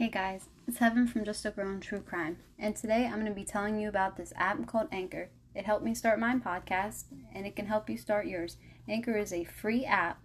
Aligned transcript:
Hey 0.00 0.08
guys, 0.08 0.48
it's 0.66 0.78
Heaven 0.78 1.06
from 1.06 1.26
Just 1.26 1.44
a 1.44 1.50
Girl 1.50 1.68
in 1.68 1.78
True 1.78 2.00
Crime, 2.00 2.38
and 2.58 2.74
today 2.74 3.04
I'm 3.04 3.16
going 3.20 3.26
to 3.26 3.32
be 3.32 3.44
telling 3.44 3.78
you 3.78 3.86
about 3.86 4.16
this 4.16 4.32
app 4.34 4.66
called 4.66 4.88
Anchor. 4.90 5.28
It 5.54 5.66
helped 5.66 5.84
me 5.84 5.94
start 5.94 6.18
my 6.18 6.36
podcast, 6.36 7.04
and 7.34 7.46
it 7.46 7.54
can 7.54 7.66
help 7.66 7.90
you 7.90 7.98
start 7.98 8.24
yours. 8.24 8.56
Anchor 8.88 9.18
is 9.18 9.30
a 9.30 9.44
free 9.44 9.84
app 9.84 10.22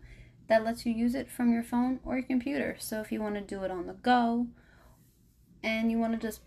that 0.48 0.64
lets 0.64 0.86
you 0.86 0.94
use 0.94 1.14
it 1.14 1.30
from 1.30 1.52
your 1.52 1.62
phone 1.62 2.00
or 2.06 2.16
your 2.16 2.26
computer. 2.26 2.78
So 2.80 3.02
if 3.02 3.12
you 3.12 3.22
want 3.22 3.36
to 3.36 3.42
do 3.42 3.64
it 3.64 3.70
on 3.70 3.88
the 3.88 3.96
go 3.96 4.48
and 5.62 5.92
you 5.92 6.00
want 6.00 6.14
to 6.14 6.26
just 6.26 6.40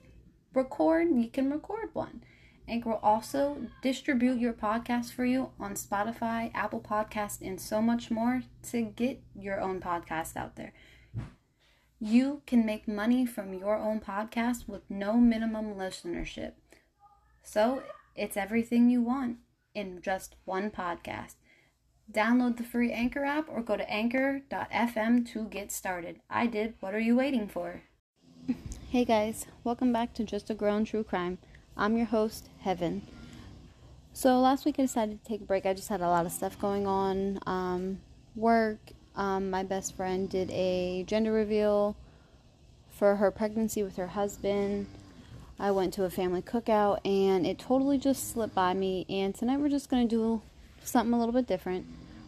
record, 0.54 1.08
you 1.14 1.28
can 1.28 1.50
record 1.50 1.90
one. 1.92 2.24
Anchor 2.66 2.88
will 2.88 3.00
also 3.02 3.58
distribute 3.82 4.38
your 4.38 4.54
podcast 4.54 5.12
for 5.12 5.26
you 5.26 5.50
on 5.60 5.74
Spotify, 5.74 6.50
Apple 6.54 6.80
Podcast, 6.80 7.42
and 7.42 7.60
so 7.60 7.82
much 7.82 8.10
more 8.10 8.44
to 8.70 8.80
get 8.80 9.20
your 9.38 9.60
own 9.60 9.80
podcast 9.82 10.34
out 10.34 10.56
there. 10.56 10.72
You 12.00 12.42
can 12.46 12.64
make 12.64 12.86
money 12.86 13.26
from 13.26 13.52
your 13.52 13.76
own 13.76 13.98
podcast 14.00 14.68
with 14.68 14.82
no 14.88 15.14
minimum 15.14 15.74
listenership. 15.74 16.52
So 17.42 17.82
it's 18.14 18.36
everything 18.36 18.88
you 18.88 19.02
want 19.02 19.38
in 19.74 20.00
just 20.00 20.36
one 20.44 20.70
podcast. 20.70 21.34
Download 22.10 22.56
the 22.56 22.62
free 22.62 22.92
Anchor 22.92 23.24
app 23.24 23.48
or 23.48 23.62
go 23.62 23.76
to 23.76 23.90
anchor.fm 23.90 25.28
to 25.32 25.44
get 25.46 25.72
started. 25.72 26.20
I 26.30 26.46
did. 26.46 26.74
What 26.78 26.94
are 26.94 27.00
you 27.00 27.16
waiting 27.16 27.48
for? 27.48 27.82
Hey 28.90 29.04
guys, 29.04 29.46
welcome 29.64 29.92
back 29.92 30.14
to 30.14 30.24
Just 30.24 30.50
a 30.50 30.54
Girl 30.54 30.76
in 30.76 30.84
True 30.84 31.02
Crime. 31.02 31.38
I'm 31.76 31.96
your 31.96 32.06
host, 32.06 32.48
Heaven. 32.60 33.02
So 34.12 34.38
last 34.38 34.64
week 34.64 34.76
I 34.78 34.82
decided 34.82 35.20
to 35.20 35.28
take 35.28 35.40
a 35.40 35.44
break. 35.44 35.66
I 35.66 35.74
just 35.74 35.88
had 35.88 36.00
a 36.00 36.08
lot 36.08 36.26
of 36.26 36.32
stuff 36.32 36.60
going 36.60 36.86
on, 36.86 37.40
um, 37.44 37.98
work 38.36 38.78
um, 39.18 39.50
my 39.50 39.64
best 39.64 39.96
friend 39.96 40.30
did 40.30 40.48
a 40.52 41.02
gender 41.06 41.32
reveal 41.32 41.96
for 42.88 43.16
her 43.16 43.32
pregnancy 43.32 43.82
with 43.82 43.96
her 43.96 44.06
husband. 44.06 44.86
I 45.58 45.72
went 45.72 45.92
to 45.94 46.04
a 46.04 46.10
family 46.10 46.40
cookout 46.40 47.00
and 47.04 47.44
it 47.44 47.58
totally 47.58 47.98
just 47.98 48.30
slipped 48.30 48.54
by 48.54 48.74
me. 48.74 49.04
And 49.08 49.34
tonight 49.34 49.58
we're 49.58 49.68
just 49.68 49.90
going 49.90 50.08
to 50.08 50.16
do 50.16 50.42
something 50.84 51.12
a 51.12 51.18
little 51.18 51.32
bit 51.32 51.48
different. 51.48 51.86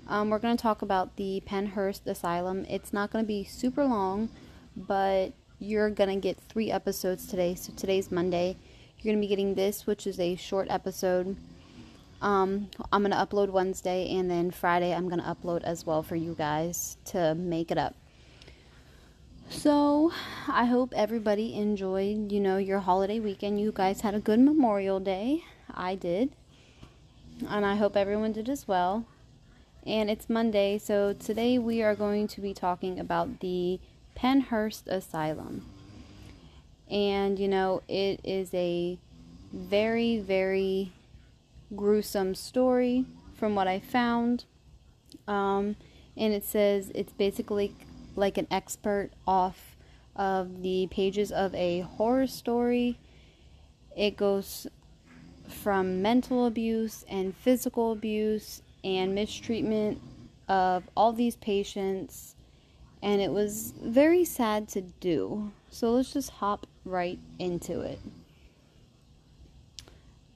Um, 0.09 0.31
we're 0.31 0.41
going 0.41 0.57
to 0.57 0.63
talk 0.63 0.83
about 0.83 1.15
the 1.15 1.41
Pennhurst 1.47 2.07
Asylum. 2.07 2.67
It's 2.69 2.93
not 2.93 3.13
going 3.13 3.25
to 3.25 3.29
be 3.29 3.45
super 3.45 3.85
long, 3.85 4.29
but 4.77 5.33
you're 5.61 5.91
going 5.91 6.11
to 6.11 6.21
get 6.21 6.41
three 6.41 6.73
episodes 6.73 7.25
today. 7.29 7.55
So 7.55 7.73
today's 7.77 8.11
Monday. 8.11 8.57
You're 8.99 9.13
going 9.13 9.23
to 9.23 9.25
be 9.25 9.31
getting 9.31 9.55
this, 9.55 9.87
which 9.87 10.09
is 10.09 10.19
a 10.19 10.35
short 10.35 10.67
episode 10.69 11.37
um, 12.21 12.69
I'm 12.93 13.03
going 13.03 13.13
to 13.13 13.17
upload 13.17 13.51
Wednesday 13.51 14.15
and 14.17 14.31
then 14.31 14.51
Friday 14.51 14.95
I'm 14.95 15.09
going 15.09 15.21
to 15.21 15.27
upload 15.27 15.63
as 15.63 15.87
well 15.87 16.03
for 16.03 16.17
you 16.17 16.35
guys 16.35 16.97
to 17.07 17.35
make 17.35 17.71
it 17.71 17.79
up. 17.79 17.95
So, 19.49 20.13
I 20.47 20.67
hope 20.67 20.93
everybody 20.95 21.57
enjoyed, 21.57 22.31
you 22.31 22.39
know, 22.39 22.57
your 22.57 22.79
holiday 22.79 23.19
weekend. 23.19 23.61
You 23.61 23.73
guys 23.73 24.03
had 24.03 24.15
a 24.15 24.21
good 24.21 24.39
Memorial 24.39 25.01
Day. 25.01 25.43
I 25.75 25.97
did. 25.97 26.31
And 27.49 27.67
I 27.67 27.75
hope 27.75 27.97
everyone 27.97 28.33
did 28.33 28.49
as 28.49 28.69
well. 28.69 29.07
And 29.85 30.09
it's 30.09 30.29
Monday, 30.29 30.79
so 30.79 31.15
today 31.15 31.59
we 31.59 31.83
are 31.83 31.97
going 31.97 32.29
to 32.29 32.41
be 32.41 32.55
talking 32.55 33.01
about 33.01 33.41
the 33.41 33.81
Pennhurst 34.17 34.87
Asylum. 34.87 35.67
And, 36.89 37.39
you 37.39 37.49
know, 37.49 37.83
it 37.89 38.21
is 38.23 38.53
a 38.53 38.99
very, 39.53 40.19
very 40.19 40.93
gruesome 41.75 42.35
story 42.35 43.05
from 43.35 43.55
what 43.55 43.69
I 43.69 43.81
found. 43.81 44.45
Um, 45.27 45.77
and 46.17 46.33
it 46.33 46.45
says 46.45 46.91
it's 46.95 47.13
basically 47.13 47.75
like 48.17 48.39
an 48.39 48.47
expert 48.51 49.11
off 49.27 49.77
of 50.17 50.63
the 50.63 50.89
pages 50.91 51.33
of 51.33 51.55
a 51.55 51.81
horror 51.81 52.27
story. 52.27 52.99
It 53.97 54.17
goes 54.17 54.67
from 55.49 56.03
mental 56.03 56.47
abuse 56.47 57.05
and 57.09 57.35
physical 57.35 57.93
abuse 57.93 58.63
and 58.85 59.15
mistreatment 59.15 60.01
of 60.49 60.85
all 60.97 61.13
these 61.13 61.37
patients, 61.37 62.35
and 63.03 63.21
it 63.21 63.31
was 63.31 63.73
very 63.83 64.25
sad 64.25 64.69
to 64.69 64.81
do. 64.81 65.53
So 65.71 65.93
let's 65.93 66.13
just 66.13 66.31
hop 66.31 66.67
right 66.85 67.19
into 67.39 67.81
it. 67.81 68.01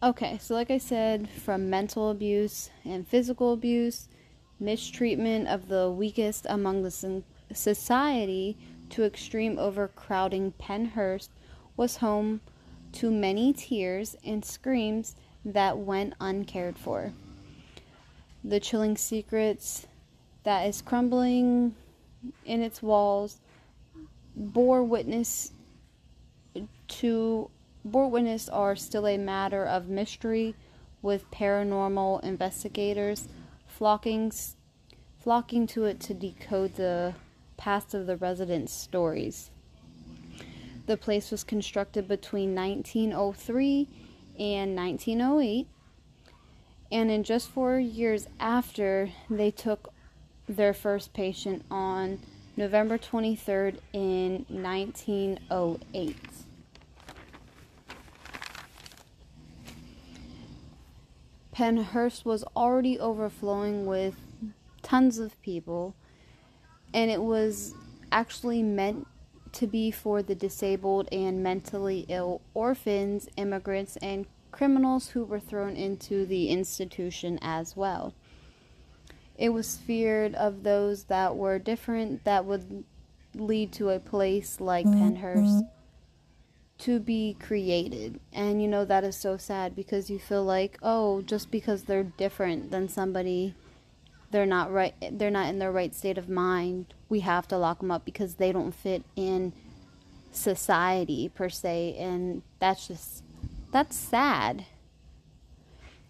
Okay, 0.02 0.38
so 0.38 0.54
like 0.54 0.70
I 0.70 0.78
said, 0.78 1.28
from 1.30 1.70
mental 1.70 2.10
abuse 2.10 2.70
and 2.84 3.08
physical 3.08 3.52
abuse, 3.52 4.08
mistreatment 4.60 5.48
of 5.48 5.68
the 5.68 5.90
weakest 5.90 6.46
among 6.48 6.82
the 6.82 7.22
society, 7.52 8.56
to 8.90 9.04
extreme 9.04 9.58
overcrowding, 9.58 10.52
Pennhurst 10.60 11.30
was 11.76 11.96
home 11.96 12.40
to 12.92 13.10
many 13.10 13.52
tears 13.52 14.16
and 14.24 14.44
screams 14.44 15.16
that 15.44 15.78
went 15.78 16.14
uncared 16.20 16.78
for. 16.78 17.12
The 18.44 18.60
chilling 18.60 18.96
secrets 18.96 19.86
that 20.44 20.66
is 20.68 20.82
crumbling 20.82 21.74
in 22.44 22.62
its 22.62 22.82
walls 22.82 23.40
bore 24.36 24.84
witness 24.84 25.52
to 26.88 27.50
bore 27.84 28.08
witness 28.08 28.48
are 28.48 28.76
still 28.76 29.06
a 29.06 29.18
matter 29.18 29.64
of 29.64 29.88
mystery, 29.88 30.54
with 31.02 31.30
paranormal 31.30 32.24
investigators 32.24 33.28
flocking 33.66 34.32
flocking 35.20 35.66
to 35.66 35.84
it 35.84 36.00
to 36.00 36.14
decode 36.14 36.74
the 36.76 37.14
past 37.56 37.94
of 37.94 38.06
the 38.06 38.16
residents' 38.16 38.72
stories. 38.72 39.50
The 40.86 40.96
place 40.96 41.30
was 41.30 41.44
constructed 41.44 42.08
between 42.08 42.54
1903 42.54 43.88
and 44.38 44.76
1908, 44.76 45.66
and 46.92 47.10
in 47.10 47.22
just 47.22 47.48
four 47.48 47.78
years 47.78 48.26
after, 48.38 49.10
they 49.30 49.50
took 49.50 49.92
their 50.46 50.74
first 50.74 51.14
patient 51.14 51.64
on 51.70 52.18
November 52.56 52.98
23rd 52.98 53.78
in 53.92 54.44
1908. 54.48 56.16
Pennhurst 61.54 62.24
was 62.24 62.44
already 62.56 62.98
overflowing 62.98 63.86
with 63.86 64.16
tons 64.82 65.18
of 65.18 65.40
people, 65.40 65.94
and 66.92 67.10
it 67.10 67.22
was 67.22 67.74
actually 68.10 68.62
meant 68.62 69.06
to 69.52 69.66
be 69.68 69.90
for 69.92 70.20
the 70.20 70.34
disabled 70.34 71.08
and 71.12 71.42
mentally 71.42 72.06
ill 72.08 72.40
orphans, 72.54 73.28
immigrants, 73.36 73.96
and 73.98 74.26
criminals 74.50 75.10
who 75.10 75.24
were 75.24 75.40
thrown 75.40 75.76
into 75.76 76.26
the 76.26 76.48
institution 76.48 77.38
as 77.40 77.76
well. 77.76 78.14
It 79.36 79.50
was 79.50 79.76
feared 79.76 80.34
of 80.34 80.64
those 80.64 81.04
that 81.04 81.36
were 81.36 81.58
different 81.58 82.24
that 82.24 82.44
would 82.44 82.84
lead 83.34 83.72
to 83.72 83.90
a 83.90 83.98
place 84.00 84.60
like 84.60 84.86
mm-hmm. 84.86 85.16
Pennhurst 85.16 85.68
to 86.78 86.98
be 86.98 87.36
created. 87.40 88.20
And 88.32 88.60
you 88.60 88.68
know, 88.68 88.84
that 88.84 89.04
is 89.04 89.16
so 89.16 89.36
sad 89.36 89.76
because 89.76 90.10
you 90.10 90.18
feel 90.18 90.44
like, 90.44 90.78
oh, 90.82 91.22
just 91.22 91.50
because 91.50 91.84
they're 91.84 92.02
different 92.02 92.70
than 92.70 92.88
somebody, 92.88 93.54
they're 94.30 94.46
not 94.46 94.72
right, 94.72 94.94
they're 95.12 95.30
not 95.30 95.48
in 95.48 95.58
their 95.58 95.72
right 95.72 95.94
state 95.94 96.18
of 96.18 96.28
mind, 96.28 96.92
we 97.08 97.20
have 97.20 97.46
to 97.48 97.56
lock 97.58 97.78
them 97.78 97.90
up 97.90 98.04
because 98.04 98.34
they 98.34 98.50
don't 98.50 98.74
fit 98.74 99.04
in 99.14 99.52
society 100.32 101.30
per 101.32 101.48
se. 101.48 101.96
And 101.98 102.42
that's 102.58 102.88
just, 102.88 103.22
that's 103.70 103.96
sad. 103.96 104.66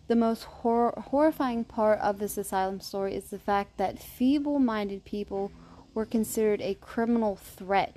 The 0.06 0.16
most 0.16 0.44
hor- 0.44 1.02
horrifying 1.10 1.64
part 1.64 1.98
of 2.00 2.18
this 2.18 2.38
asylum 2.38 2.80
story 2.80 3.14
is 3.14 3.30
the 3.30 3.38
fact 3.38 3.76
that 3.78 3.98
feeble 3.98 4.58
minded 4.58 5.04
people 5.04 5.50
were 5.94 6.04
considered 6.04 6.60
a 6.60 6.74
criminal 6.74 7.36
threat 7.36 7.96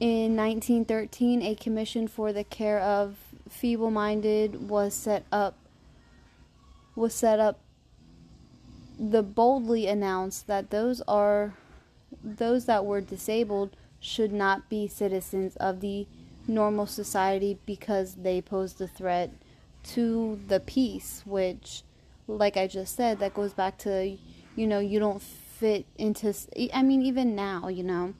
in 0.00 0.36
1913, 0.36 1.42
a 1.42 1.54
commission 1.54 2.06
for 2.06 2.32
the 2.32 2.44
care 2.44 2.80
of 2.80 3.16
feeble-minded 3.48 4.68
was 4.68 4.94
set 4.94 5.24
up 5.32 5.56
was 6.94 7.14
set 7.14 7.38
up. 7.38 7.60
The 8.98 9.22
boldly 9.22 9.86
announced 9.86 10.46
that 10.48 10.70
those 10.70 11.00
are 11.06 11.54
those 12.22 12.66
that 12.66 12.84
were 12.84 13.00
disabled 13.00 13.76
should 14.00 14.32
not 14.32 14.68
be 14.68 14.88
citizens 14.88 15.56
of 15.56 15.80
the 15.80 16.06
normal 16.46 16.86
society 16.86 17.58
because 17.66 18.14
they 18.14 18.40
posed 18.40 18.80
a 18.80 18.86
threat 18.86 19.30
to 19.82 20.40
the 20.48 20.58
peace 20.60 21.22
which 21.26 21.82
like 22.26 22.56
I 22.56 22.66
just 22.66 22.96
said 22.96 23.18
that 23.18 23.34
goes 23.34 23.52
back 23.52 23.78
to 23.78 24.16
you 24.56 24.66
know 24.66 24.78
you 24.78 24.98
don't 24.98 25.22
fit 25.22 25.84
into 25.98 26.34
I 26.72 26.82
mean 26.82 27.02
even 27.02 27.36
now 27.36 27.68
you 27.68 27.82
know 27.82 28.14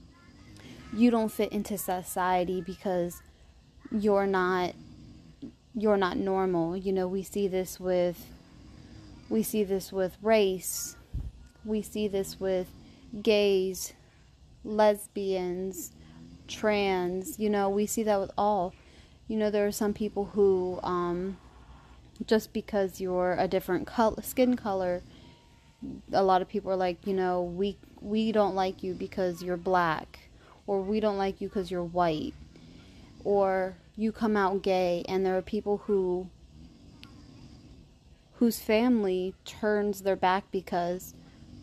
you 0.92 1.10
don't 1.10 1.30
fit 1.30 1.52
into 1.52 1.78
society 1.78 2.60
because 2.60 3.22
you're 3.90 4.26
not 4.26 4.74
you're 5.74 5.96
not 5.96 6.16
normal. 6.16 6.76
You 6.76 6.92
know, 6.92 7.06
we 7.06 7.22
see 7.22 7.48
this 7.48 7.78
with 7.78 8.26
we 9.28 9.42
see 9.42 9.64
this 9.64 9.92
with 9.92 10.16
race. 10.22 10.96
We 11.64 11.82
see 11.82 12.08
this 12.08 12.40
with 12.40 12.68
gays, 13.22 13.92
lesbians, 14.64 15.92
trans. 16.46 17.38
You 17.38 17.50
know, 17.50 17.68
we 17.68 17.86
see 17.86 18.02
that 18.04 18.18
with 18.18 18.30
all. 18.38 18.74
You 19.28 19.36
know, 19.36 19.50
there 19.50 19.66
are 19.66 19.72
some 19.72 19.92
people 19.92 20.26
who, 20.26 20.80
um, 20.82 21.36
just 22.26 22.52
because 22.54 23.00
you're 23.00 23.36
a 23.38 23.46
different 23.46 23.86
color, 23.86 24.22
skin 24.22 24.56
color, 24.56 25.02
a 26.12 26.22
lot 26.22 26.42
of 26.42 26.48
people 26.48 26.70
are 26.72 26.76
like, 26.76 27.06
you 27.06 27.14
know, 27.14 27.42
we 27.42 27.76
we 28.00 28.32
don't 28.32 28.54
like 28.54 28.82
you 28.82 28.94
because 28.94 29.42
you're 29.42 29.56
black, 29.56 30.27
or 30.68 30.80
we 30.80 31.00
don't 31.00 31.18
like 31.18 31.40
you 31.40 31.48
because 31.48 31.72
you're 31.72 31.82
white, 31.82 32.34
or 33.24 33.74
you 33.96 34.12
come 34.12 34.36
out 34.36 34.62
gay, 34.62 35.04
and 35.08 35.26
there 35.26 35.36
are 35.36 35.42
people 35.42 35.78
who 35.86 36.28
whose 38.34 38.60
family 38.60 39.34
turns 39.44 40.02
their 40.02 40.14
back 40.14 40.44
because 40.52 41.12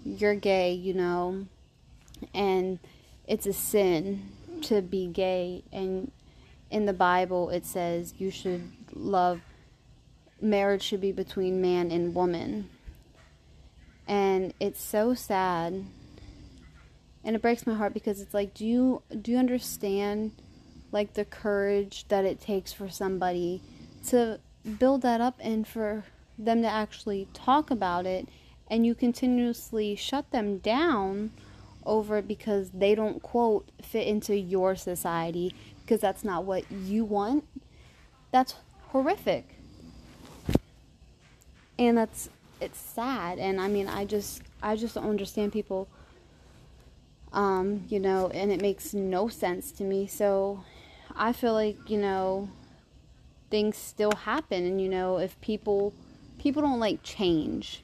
you're 0.04 0.36
gay, 0.36 0.74
you 0.74 0.94
know, 0.94 1.46
and 2.34 2.80
it's 3.26 3.46
a 3.46 3.54
sin 3.54 4.30
to 4.62 4.82
be 4.82 5.08
gay 5.08 5.64
and 5.72 6.12
in 6.70 6.86
the 6.86 6.94
Bible 6.94 7.50
it 7.50 7.66
says 7.66 8.14
you 8.18 8.32
should 8.32 8.72
love 8.94 9.42
marriage 10.42 10.84
should 10.84 11.02
be 11.02 11.12
between 11.12 11.62
man 11.62 11.92
and 11.92 12.14
woman. 12.14 12.70
And 14.08 14.54
it's 14.60 14.82
so 14.82 15.14
sad. 15.14 15.86
And 17.26 17.36
it 17.36 17.42
breaks 17.42 17.66
my 17.66 17.74
heart 17.74 17.94
because 17.94 18.22
it's 18.22 18.34
like 18.34 18.54
do 18.54 18.66
you 18.66 19.02
do 19.22 19.32
you 19.32 19.38
understand 19.38 20.32
like 20.92 21.16
the 21.16 21.26
courage 21.26 22.06
that 22.08 22.24
it 22.24 22.40
takes 22.40 22.72
for 22.72 22.88
somebody 22.88 23.62
to 24.08 24.40
build 24.80 25.02
that 25.02 25.20
up 25.20 25.36
and 25.40 25.68
for 25.68 26.06
them 26.38 26.62
to 26.62 26.68
actually 26.68 27.28
talk 27.34 27.72
about 27.72 28.06
it 28.06 28.28
and 28.70 28.86
you 28.86 28.94
continuously 28.96 29.96
shut 29.96 30.30
them 30.32 30.60
down 30.60 31.32
over 31.86 32.18
it 32.18 32.28
because 32.28 32.72
they 32.72 32.96
don't 32.96 33.22
quote 33.22 33.70
fit 33.82 34.08
into 34.08 34.36
your 34.36 34.76
society 34.76 35.54
because 35.82 36.02
that's 36.02 36.24
not 36.24 36.46
what 36.46 36.70
you 36.72 37.06
want? 37.06 37.44
That's 38.32 38.56
horrific. 38.90 39.60
And 41.78 41.98
that's 41.98 42.30
it's 42.62 42.80
sad. 42.80 43.40
And 43.40 43.60
i 43.60 43.68
mean 43.68 43.88
i 43.88 44.06
just 44.06 44.42
i 44.64 44.76
just 44.76 44.96
don't 44.96 45.10
understand 45.10 45.52
people 45.52 45.88
um 47.36 47.84
you 47.88 48.00
know 48.00 48.30
and 48.34 48.52
it 48.52 48.62
makes 48.62 48.94
no 48.94 49.28
sense 49.28 49.72
to 49.72 49.84
me 49.84 50.08
so 50.08 50.64
i 51.16 51.32
feel 51.32 51.54
like 51.54 51.78
you 51.90 51.98
know 51.98 52.50
things 53.52 53.78
still 53.78 54.12
happen 54.12 54.66
and 54.66 54.82
you 54.82 54.90
know 54.90 55.18
if 55.18 55.40
people 55.42 55.94
people 56.40 56.62
don't 56.62 56.80
like 56.80 57.04
change 57.04 57.84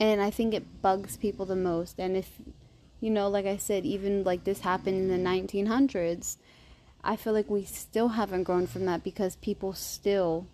and 0.00 0.22
I 0.22 0.30
think 0.30 0.54
it 0.54 0.80
bugs 0.80 1.18
people 1.18 1.44
the 1.44 1.54
most. 1.54 2.00
And 2.00 2.16
if, 2.16 2.40
you 3.00 3.10
know, 3.10 3.28
like 3.28 3.44
I 3.44 3.58
said, 3.58 3.84
even 3.84 4.24
like 4.24 4.44
this 4.44 4.60
happened 4.60 4.96
in 4.96 5.08
the 5.08 5.30
1900s, 5.30 6.38
I 7.04 7.16
feel 7.16 7.34
like 7.34 7.50
we 7.50 7.64
still 7.64 8.08
haven't 8.08 8.44
grown 8.44 8.66
from 8.66 8.86
that 8.86 9.04
because 9.04 9.36
people 9.36 9.74
still 9.74 10.46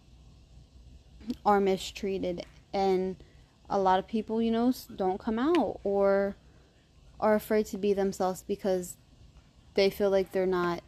are 1.45 1.61
mistreated. 1.61 2.45
And 2.75 3.17
a 3.71 3.79
lot 3.79 4.01
of 4.01 4.09
people, 4.09 4.43
you 4.43 4.51
know, 4.51 4.73
don't 4.95 5.21
come 5.21 5.39
out 5.39 5.79
or 5.85 6.35
are 7.21 7.35
afraid 7.35 7.67
to 7.67 7.79
be 7.79 7.93
themselves 7.93 8.45
because 8.47 8.97
they 9.75 9.91
feel 9.91 10.11
like 10.11 10.33
they're 10.33 10.47
not, 10.47 10.83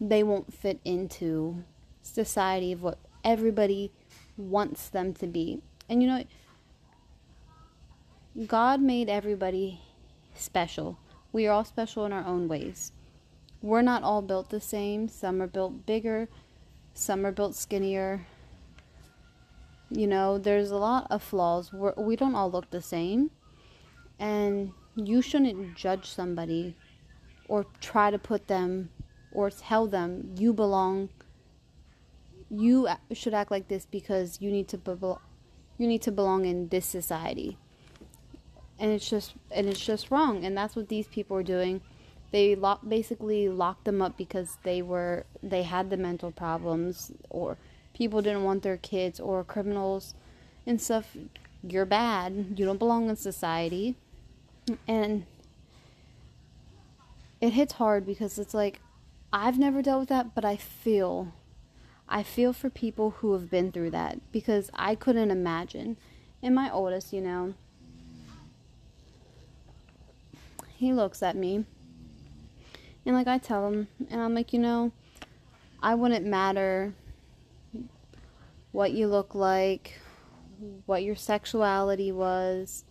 they 0.00 0.22
won't 0.22 0.52
fit 0.52 0.80
into 0.84 1.64
society 2.02 2.72
of 2.72 2.82
what 2.82 2.98
everybody 3.24 3.92
wants 4.36 4.88
them 4.88 5.14
to 5.14 5.26
be. 5.26 5.60
And 5.88 6.02
you 6.02 6.08
know, 6.08 6.24
God 8.46 8.80
made 8.80 9.08
everybody 9.08 9.80
special. 10.34 10.98
We 11.32 11.46
are 11.46 11.52
all 11.52 11.64
special 11.64 12.04
in 12.04 12.12
our 12.12 12.24
own 12.24 12.48
ways. 12.48 12.92
We're 13.60 13.82
not 13.82 14.02
all 14.02 14.22
built 14.22 14.50
the 14.50 14.60
same. 14.60 15.08
Some 15.08 15.40
are 15.40 15.46
built 15.46 15.86
bigger, 15.86 16.28
some 16.94 17.24
are 17.24 17.32
built 17.32 17.54
skinnier. 17.54 18.26
You 19.90 20.06
know, 20.06 20.38
there's 20.38 20.70
a 20.70 20.76
lot 20.76 21.06
of 21.10 21.22
flaws. 21.22 21.72
We're, 21.72 21.92
we 21.96 22.16
don't 22.16 22.34
all 22.34 22.50
look 22.50 22.70
the 22.70 22.80
same. 22.80 23.30
And 24.18 24.72
you 24.94 25.22
shouldn't 25.22 25.74
judge 25.76 26.06
somebody 26.06 26.76
or 27.48 27.66
try 27.80 28.10
to 28.10 28.18
put 28.18 28.48
them 28.48 28.90
or 29.32 29.50
tell 29.50 29.86
them 29.86 30.34
you 30.36 30.52
belong. 30.52 31.08
You 32.50 32.88
should 33.12 33.34
act 33.34 33.50
like 33.50 33.68
this 33.68 33.86
because 33.86 34.40
you 34.40 34.50
need 34.50 34.68
to 34.68 34.78
be- 34.78 35.14
you 35.78 35.86
need 35.88 36.02
to 36.02 36.12
belong 36.12 36.44
in 36.44 36.68
this 36.68 36.86
society. 36.86 37.56
And 38.78 38.90
it's 38.90 39.08
just 39.08 39.34
and 39.50 39.68
it's 39.68 39.84
just 39.84 40.10
wrong. 40.10 40.44
And 40.44 40.56
that's 40.56 40.76
what 40.76 40.88
these 40.88 41.06
people 41.06 41.36
are 41.36 41.42
doing. 41.42 41.80
They 42.30 42.54
lock, 42.54 42.80
basically 42.86 43.48
locked 43.48 43.84
them 43.84 44.02
up 44.02 44.16
because 44.16 44.58
they 44.62 44.82
were 44.82 45.24
they 45.42 45.62
had 45.62 45.90
the 45.90 45.96
mental 45.96 46.30
problems 46.30 47.12
or 47.30 47.56
people 47.94 48.22
didn't 48.22 48.44
want 48.44 48.62
their 48.62 48.76
kids 48.76 49.20
or 49.20 49.44
criminals 49.44 50.14
and 50.66 50.80
stuff. 50.80 51.16
You're 51.62 51.86
bad. 51.86 52.54
You 52.56 52.66
don't 52.66 52.78
belong 52.78 53.08
in 53.08 53.16
society 53.16 53.96
and 54.86 55.26
it 57.40 57.50
hits 57.50 57.74
hard 57.74 58.06
because 58.06 58.38
it's 58.38 58.54
like 58.54 58.80
I've 59.32 59.58
never 59.58 59.82
dealt 59.82 60.00
with 60.00 60.08
that 60.10 60.34
but 60.34 60.44
I 60.44 60.56
feel 60.56 61.32
I 62.08 62.22
feel 62.22 62.52
for 62.52 62.70
people 62.70 63.10
who 63.18 63.32
have 63.32 63.50
been 63.50 63.72
through 63.72 63.90
that 63.90 64.18
because 64.32 64.70
I 64.74 64.94
couldn't 64.94 65.30
imagine 65.30 65.96
and 66.42 66.54
my 66.54 66.70
oldest 66.70 67.12
you 67.12 67.20
know 67.20 67.54
he 70.76 70.92
looks 70.92 71.22
at 71.22 71.36
me 71.36 71.64
and 73.04 73.16
like 73.16 73.26
I 73.26 73.38
tell 73.38 73.68
him 73.68 73.88
and 74.10 74.20
I'm 74.20 74.34
like, 74.34 74.52
you 74.52 74.58
know, 74.58 74.92
I 75.82 75.94
wouldn't 75.94 76.24
matter 76.24 76.92
what 78.70 78.92
you 78.92 79.08
look 79.08 79.34
like, 79.34 79.98
what 80.86 81.02
your 81.02 81.16
sexuality 81.16 82.12
was, 82.12 82.84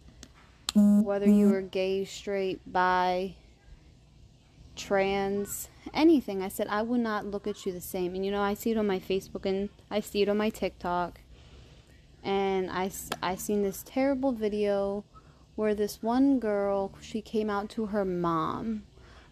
whether 0.74 1.26
you 1.26 1.46
mm-hmm. 1.46 1.52
were 1.52 1.62
gay, 1.62 2.06
straight, 2.06 2.62
bi, 2.72 3.36
trans, 4.76 5.70
anything. 5.94 6.42
I 6.42 6.48
said 6.48 6.68
I 6.68 6.82
would 6.82 7.02
not 7.02 7.26
look 7.26 7.48
at 7.48 7.66
you 7.66 7.72
the 7.72 7.82
same. 7.82 8.16
And 8.16 8.26
you 8.26 8.32
know, 8.32 8.42
I 8.42 8.54
see 8.54 8.72
it 8.72 8.78
on 8.78 8.88
my 8.88 9.00
Facebook 9.00 9.46
and 9.46 9.70
I 9.90 10.00
see 10.00 10.22
it 10.22 10.30
on 10.30 10.38
my 10.38 10.50
TikTok. 10.50 11.20
And 12.24 12.70
I 12.70 12.92
I 13.22 13.36
seen 13.36 13.64
this 13.64 13.84
terrible 13.86 14.32
video 14.32 15.04
where 15.56 15.76
this 15.76 16.02
one 16.02 16.40
girl 16.40 16.92
she 17.02 17.22
came 17.22 17.50
out 17.50 17.70
to 17.70 17.88
her 17.88 18.06
mom 18.06 18.84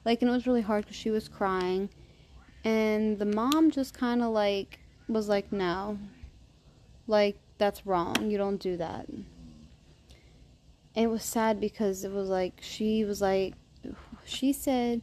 like 0.05 0.21
and 0.21 0.29
it 0.29 0.33
was 0.33 0.47
really 0.47 0.61
hard 0.61 0.83
because 0.83 0.97
she 0.97 1.09
was 1.09 1.27
crying 1.27 1.89
and 2.63 3.19
the 3.19 3.25
mom 3.25 3.71
just 3.71 3.93
kind 3.93 4.21
of 4.21 4.29
like 4.29 4.79
was 5.07 5.29
like 5.29 5.51
no 5.51 5.97
like 7.07 7.37
that's 7.57 7.85
wrong 7.85 8.29
you 8.29 8.37
don't 8.37 8.57
do 8.61 8.77
that 8.77 9.07
it 10.95 11.07
was 11.07 11.23
sad 11.23 11.59
because 11.59 12.03
it 12.03 12.11
was 12.11 12.29
like 12.29 12.53
she 12.61 13.03
was 13.03 13.21
like 13.21 13.53
she 14.25 14.51
said 14.51 15.01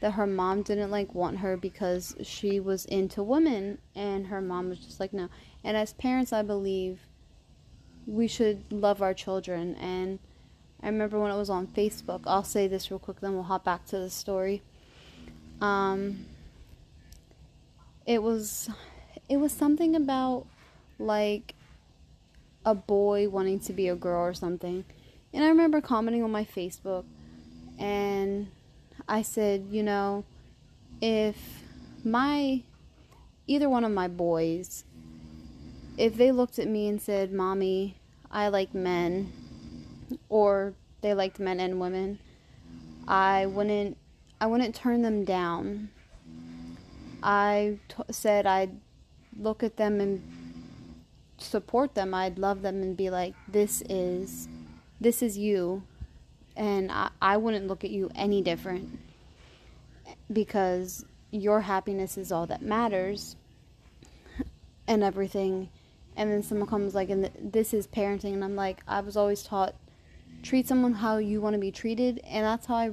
that 0.00 0.12
her 0.12 0.26
mom 0.26 0.62
didn't 0.62 0.90
like 0.90 1.14
want 1.14 1.38
her 1.38 1.56
because 1.56 2.16
she 2.22 2.58
was 2.58 2.84
into 2.86 3.22
women 3.22 3.78
and 3.94 4.28
her 4.28 4.40
mom 4.40 4.68
was 4.68 4.78
just 4.78 5.00
like 5.00 5.12
no 5.12 5.28
and 5.64 5.76
as 5.76 5.92
parents 5.94 6.32
i 6.32 6.42
believe 6.42 7.00
we 8.06 8.26
should 8.26 8.62
love 8.72 9.02
our 9.02 9.14
children 9.14 9.74
and 9.76 10.18
I 10.82 10.86
remember 10.86 11.18
when 11.18 11.30
it 11.30 11.36
was 11.36 11.50
on 11.50 11.66
Facebook. 11.66 12.22
I'll 12.26 12.44
say 12.44 12.66
this 12.66 12.90
real 12.90 12.98
quick, 12.98 13.20
then 13.20 13.34
we'll 13.34 13.42
hop 13.42 13.64
back 13.64 13.84
to 13.86 13.98
the 13.98 14.08
story. 14.08 14.62
Um, 15.60 16.24
it 18.06 18.22
was, 18.22 18.70
it 19.28 19.36
was 19.36 19.52
something 19.52 19.94
about 19.94 20.46
like 20.98 21.54
a 22.64 22.74
boy 22.74 23.28
wanting 23.28 23.60
to 23.60 23.72
be 23.72 23.88
a 23.88 23.96
girl 23.96 24.20
or 24.20 24.34
something. 24.34 24.84
And 25.32 25.44
I 25.44 25.48
remember 25.48 25.80
commenting 25.80 26.22
on 26.22 26.30
my 26.30 26.44
Facebook, 26.44 27.04
and 27.78 28.48
I 29.08 29.22
said, 29.22 29.68
you 29.70 29.82
know, 29.82 30.24
if 31.00 31.62
my 32.04 32.62
either 33.46 33.68
one 33.68 33.84
of 33.84 33.92
my 33.92 34.08
boys, 34.08 34.84
if 35.96 36.16
they 36.16 36.32
looked 36.32 36.58
at 36.58 36.68
me 36.68 36.88
and 36.88 37.00
said, 37.00 37.32
"Mommy, 37.32 37.96
I 38.30 38.48
like 38.48 38.74
men," 38.74 39.32
or 40.28 40.74
they 41.00 41.14
liked 41.14 41.38
men 41.38 41.60
and 41.60 41.80
women, 41.80 42.18
I 43.08 43.46
wouldn't 43.46 43.96
I 44.40 44.46
wouldn't 44.46 44.74
turn 44.74 45.02
them 45.02 45.24
down. 45.24 45.90
I 47.22 47.78
t- 47.88 48.02
said 48.10 48.46
I'd 48.46 48.76
look 49.38 49.62
at 49.62 49.76
them 49.76 50.00
and 50.00 50.22
support 51.42 51.94
them. 51.94 52.14
I'd 52.14 52.38
love 52.38 52.62
them 52.62 52.82
and 52.82 52.96
be 52.96 53.10
like, 53.10 53.34
"This 53.48 53.82
is 53.88 54.48
this 55.00 55.22
is 55.22 55.38
you." 55.38 55.82
And 56.56 56.90
I, 56.92 57.10
I 57.22 57.36
wouldn't 57.36 57.66
look 57.66 57.84
at 57.84 57.90
you 57.90 58.10
any 58.14 58.42
different 58.42 58.98
because 60.32 61.04
your 61.30 61.62
happiness 61.62 62.18
is 62.18 62.32
all 62.32 62.46
that 62.46 62.60
matters 62.60 63.36
and 64.86 65.02
everything 65.02 65.68
and 66.16 66.30
then 66.30 66.42
someone 66.42 66.68
comes 66.68 66.94
like 66.94 67.08
and 67.08 67.30
this 67.40 67.72
is 67.72 67.86
parenting 67.86 68.32
and 68.34 68.42
i'm 68.42 68.56
like 68.56 68.80
i 68.88 69.00
was 69.00 69.16
always 69.16 69.44
taught 69.44 69.76
treat 70.42 70.66
someone 70.66 70.94
how 70.94 71.18
you 71.18 71.40
want 71.40 71.54
to 71.54 71.60
be 71.60 71.70
treated 71.70 72.20
and 72.26 72.44
that's 72.44 72.66
how 72.66 72.74
i 72.74 72.90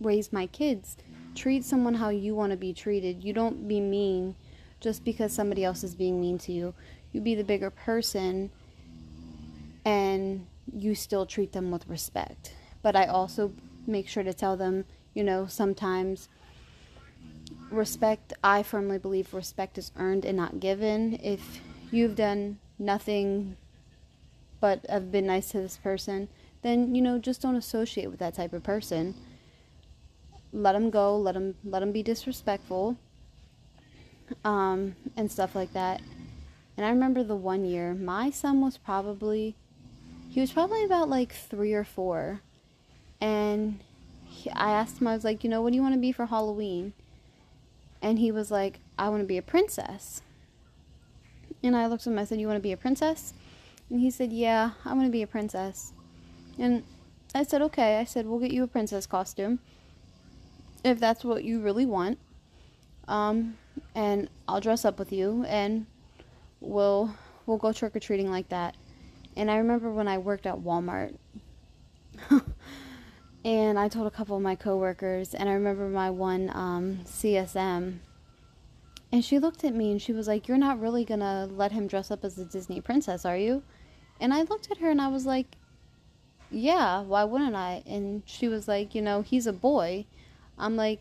raised 0.00 0.32
my 0.32 0.46
kids 0.46 0.96
treat 1.34 1.64
someone 1.64 1.94
how 1.94 2.08
you 2.08 2.34
want 2.34 2.50
to 2.50 2.56
be 2.56 2.72
treated. 2.72 3.24
You 3.24 3.32
don't 3.32 3.68
be 3.68 3.80
mean 3.80 4.34
just 4.80 5.04
because 5.04 5.32
somebody 5.32 5.64
else 5.64 5.84
is 5.84 5.94
being 5.94 6.20
mean 6.20 6.38
to 6.38 6.52
you. 6.52 6.74
You 7.12 7.20
be 7.20 7.34
the 7.34 7.44
bigger 7.44 7.70
person 7.70 8.50
and 9.84 10.46
you 10.72 10.94
still 10.94 11.26
treat 11.26 11.52
them 11.52 11.70
with 11.70 11.86
respect. 11.88 12.54
But 12.82 12.96
I 12.96 13.06
also 13.06 13.52
make 13.86 14.08
sure 14.08 14.22
to 14.22 14.32
tell 14.32 14.56
them, 14.56 14.84
you 15.14 15.24
know, 15.24 15.46
sometimes 15.46 16.28
respect, 17.70 18.32
I 18.42 18.62
firmly 18.62 18.98
believe 18.98 19.34
respect 19.34 19.78
is 19.78 19.92
earned 19.96 20.24
and 20.24 20.36
not 20.36 20.60
given. 20.60 21.18
If 21.22 21.60
you've 21.90 22.16
done 22.16 22.58
nothing 22.78 23.56
but 24.60 24.84
have 24.88 25.10
been 25.10 25.26
nice 25.26 25.50
to 25.50 25.60
this 25.60 25.76
person, 25.76 26.28
then, 26.62 26.94
you 26.94 27.02
know, 27.02 27.18
just 27.18 27.40
don't 27.40 27.56
associate 27.56 28.10
with 28.10 28.18
that 28.20 28.34
type 28.34 28.52
of 28.52 28.62
person. 28.62 29.14
Let 30.52 30.72
them 30.72 30.90
go, 30.90 31.16
let 31.16 31.34
them, 31.34 31.54
let 31.64 31.80
them 31.80 31.92
be 31.92 32.02
disrespectful, 32.02 32.96
um, 34.44 34.96
and 35.16 35.30
stuff 35.30 35.54
like 35.54 35.72
that. 35.72 36.02
And 36.80 36.86
I 36.86 36.92
remember 36.92 37.22
the 37.22 37.36
one 37.36 37.66
year, 37.66 37.92
my 37.92 38.30
son 38.30 38.62
was 38.62 38.78
probably, 38.78 39.54
he 40.30 40.40
was 40.40 40.50
probably 40.50 40.82
about 40.82 41.10
like 41.10 41.30
three 41.30 41.74
or 41.74 41.84
four. 41.84 42.40
And 43.20 43.80
he, 44.24 44.48
I 44.48 44.70
asked 44.70 44.98
him, 44.98 45.06
I 45.06 45.12
was 45.12 45.22
like, 45.22 45.44
you 45.44 45.50
know, 45.50 45.60
what 45.60 45.72
do 45.72 45.76
you 45.76 45.82
want 45.82 45.92
to 45.92 46.00
be 46.00 46.10
for 46.10 46.24
Halloween? 46.24 46.94
And 48.00 48.18
he 48.18 48.32
was 48.32 48.50
like, 48.50 48.80
I 48.98 49.10
want 49.10 49.20
to 49.20 49.26
be 49.26 49.36
a 49.36 49.42
princess. 49.42 50.22
And 51.62 51.76
I 51.76 51.86
looked 51.86 52.06
at 52.06 52.14
him, 52.14 52.18
I 52.18 52.24
said, 52.24 52.40
You 52.40 52.46
want 52.46 52.56
to 52.56 52.62
be 52.62 52.72
a 52.72 52.78
princess? 52.78 53.34
And 53.90 54.00
he 54.00 54.10
said, 54.10 54.32
Yeah, 54.32 54.70
I 54.82 54.94
want 54.94 55.04
to 55.04 55.12
be 55.12 55.20
a 55.20 55.26
princess. 55.26 55.92
And 56.58 56.82
I 57.34 57.42
said, 57.42 57.60
Okay. 57.60 57.98
I 57.98 58.04
said, 58.04 58.24
We'll 58.24 58.38
get 58.38 58.52
you 58.52 58.62
a 58.62 58.66
princess 58.66 59.04
costume 59.04 59.58
if 60.82 60.98
that's 60.98 61.26
what 61.26 61.44
you 61.44 61.60
really 61.60 61.84
want. 61.84 62.18
Um, 63.06 63.58
and 63.94 64.30
I'll 64.48 64.62
dress 64.62 64.86
up 64.86 64.98
with 64.98 65.12
you 65.12 65.44
and 65.46 65.84
we'll 66.60 67.14
we'll 67.46 67.58
go 67.58 67.72
trick 67.72 67.96
or 67.96 68.00
treating 68.00 68.30
like 68.30 68.48
that. 68.50 68.76
And 69.36 69.50
I 69.50 69.56
remember 69.56 69.90
when 69.90 70.08
I 70.08 70.18
worked 70.18 70.46
at 70.46 70.56
Walmart 70.56 71.16
and 73.44 73.78
I 73.78 73.88
told 73.88 74.06
a 74.06 74.10
couple 74.10 74.36
of 74.36 74.42
my 74.42 74.54
coworkers, 74.54 75.34
and 75.34 75.48
I 75.48 75.52
remember 75.52 75.88
my 75.88 76.10
one 76.10 76.50
um, 76.50 77.00
CSM, 77.04 77.98
and 79.12 79.24
she 79.24 79.38
looked 79.38 79.64
at 79.64 79.74
me 79.74 79.90
and 79.90 80.00
she 80.00 80.12
was 80.12 80.28
like, 80.28 80.46
"You're 80.48 80.58
not 80.58 80.80
really 80.80 81.04
gonna 81.04 81.48
let 81.50 81.72
him 81.72 81.86
dress 81.86 82.10
up 82.10 82.24
as 82.24 82.38
a 82.38 82.44
Disney 82.44 82.80
princess, 82.80 83.24
are 83.24 83.36
you?" 83.36 83.62
And 84.20 84.34
I 84.34 84.42
looked 84.42 84.70
at 84.70 84.78
her 84.78 84.90
and 84.90 85.00
I 85.00 85.08
was 85.08 85.26
like, 85.26 85.56
"Yeah, 86.50 87.02
why 87.02 87.24
wouldn't 87.24 87.56
I?" 87.56 87.82
And 87.86 88.22
she 88.26 88.48
was 88.48 88.68
like, 88.68 88.94
"You 88.94 89.02
know, 89.02 89.22
he's 89.22 89.46
a 89.46 89.52
boy." 89.52 90.06
I'm 90.58 90.76
like, 90.76 91.00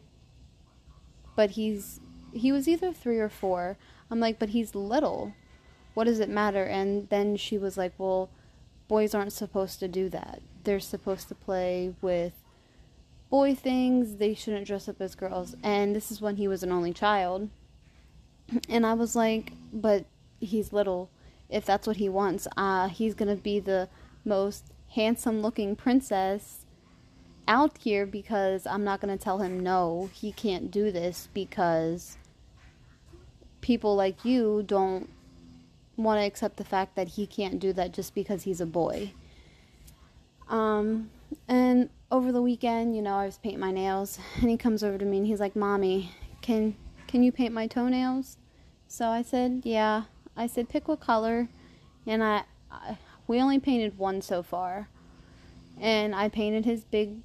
"But 1.35 1.51
he's 1.51 1.99
he 2.33 2.51
was 2.51 2.67
either 2.67 2.93
three 2.93 3.19
or 3.19 3.29
four. 3.29 3.77
I'm 4.09 4.19
like, 4.19 4.39
"But 4.39 4.49
he's 4.49 4.73
little. 4.73 5.33
What 5.99 6.07
does 6.07 6.19
it 6.19 6.29
matter?" 6.29 6.63
And 6.63 7.09
then 7.09 7.35
she 7.35 7.57
was 7.57 7.77
like, 7.77 7.93
"Well." 7.97 8.29
boys 8.89 9.13
aren't 9.13 9.31
supposed 9.31 9.79
to 9.79 9.87
do 9.87 10.09
that. 10.09 10.41
They're 10.65 10.81
supposed 10.81 11.29
to 11.29 11.35
play 11.35 11.93
with 12.01 12.33
boy 13.29 13.55
things. 13.55 14.17
They 14.17 14.33
shouldn't 14.33 14.67
dress 14.67 14.89
up 14.89 14.99
as 14.99 15.15
girls. 15.15 15.55
And 15.63 15.95
this 15.95 16.11
is 16.11 16.19
when 16.19 16.35
he 16.35 16.49
was 16.49 16.63
an 16.63 16.73
only 16.73 16.91
child. 16.91 17.49
And 18.67 18.85
I 18.85 18.95
was 18.95 19.15
like, 19.15 19.53
but 19.71 20.05
he's 20.41 20.73
little. 20.73 21.09
If 21.49 21.65
that's 21.65 21.85
what 21.85 21.97
he 21.97 22.09
wants, 22.09 22.47
uh, 22.57 22.89
he's 22.89 23.13
going 23.13 23.29
to 23.29 23.41
be 23.41 23.59
the 23.59 23.87
most 24.25 24.65
handsome 24.89 25.41
looking 25.41 25.75
princess 25.75 26.65
out 27.47 27.77
here 27.77 28.07
because 28.07 28.65
I'm 28.65 28.83
not 28.83 29.01
going 29.01 29.15
to 29.15 29.23
tell 29.23 29.39
him 29.39 29.59
no, 29.59 30.09
he 30.13 30.31
can't 30.31 30.71
do 30.71 30.91
this 30.91 31.29
because 31.31 32.17
people 33.61 33.95
like 33.95 34.25
you 34.25 34.63
don't 34.65 35.09
want 35.99 36.19
to 36.19 36.25
accept 36.25 36.57
the 36.57 36.63
fact 36.63 36.95
that 36.95 37.09
he 37.09 37.27
can't 37.27 37.59
do 37.59 37.73
that 37.73 37.91
just 37.91 38.15
because 38.15 38.43
he's 38.43 38.61
a 38.61 38.65
boy. 38.65 39.11
Um, 40.47 41.09
and 41.47 41.89
over 42.11 42.31
the 42.31 42.41
weekend, 42.41 42.95
you 42.95 43.01
know, 43.01 43.15
I 43.15 43.25
was 43.25 43.37
painting 43.37 43.59
my 43.59 43.71
nails, 43.71 44.17
and 44.41 44.49
he 44.49 44.57
comes 44.57 44.83
over 44.83 44.97
to 44.97 45.05
me 45.05 45.17
and 45.17 45.27
he's 45.27 45.39
like, 45.39 45.55
"Mommy, 45.55 46.11
can 46.41 46.75
can 47.07 47.23
you 47.23 47.31
paint 47.31 47.53
my 47.53 47.67
toenails?" 47.67 48.37
So 48.87 49.07
I 49.09 49.21
said, 49.21 49.61
"Yeah." 49.63 50.03
I 50.35 50.47
said, 50.47 50.69
"Pick 50.69 50.87
what 50.87 51.01
color," 51.01 51.49
and 52.07 52.23
I, 52.23 52.43
I 52.71 52.97
we 53.27 53.41
only 53.41 53.59
painted 53.59 53.97
one 53.97 54.21
so 54.21 54.41
far, 54.41 54.87
and 55.79 56.15
I 56.15 56.29
painted 56.29 56.65
his 56.65 56.83
big 56.83 57.17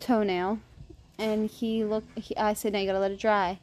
toenail, 0.00 0.58
and 1.18 1.48
he 1.48 1.84
looked. 1.84 2.18
He, 2.18 2.36
I 2.36 2.52
said, 2.52 2.72
"Now 2.72 2.80
you 2.80 2.86
gotta 2.86 2.98
let 2.98 3.12
it 3.12 3.20
dry," 3.20 3.60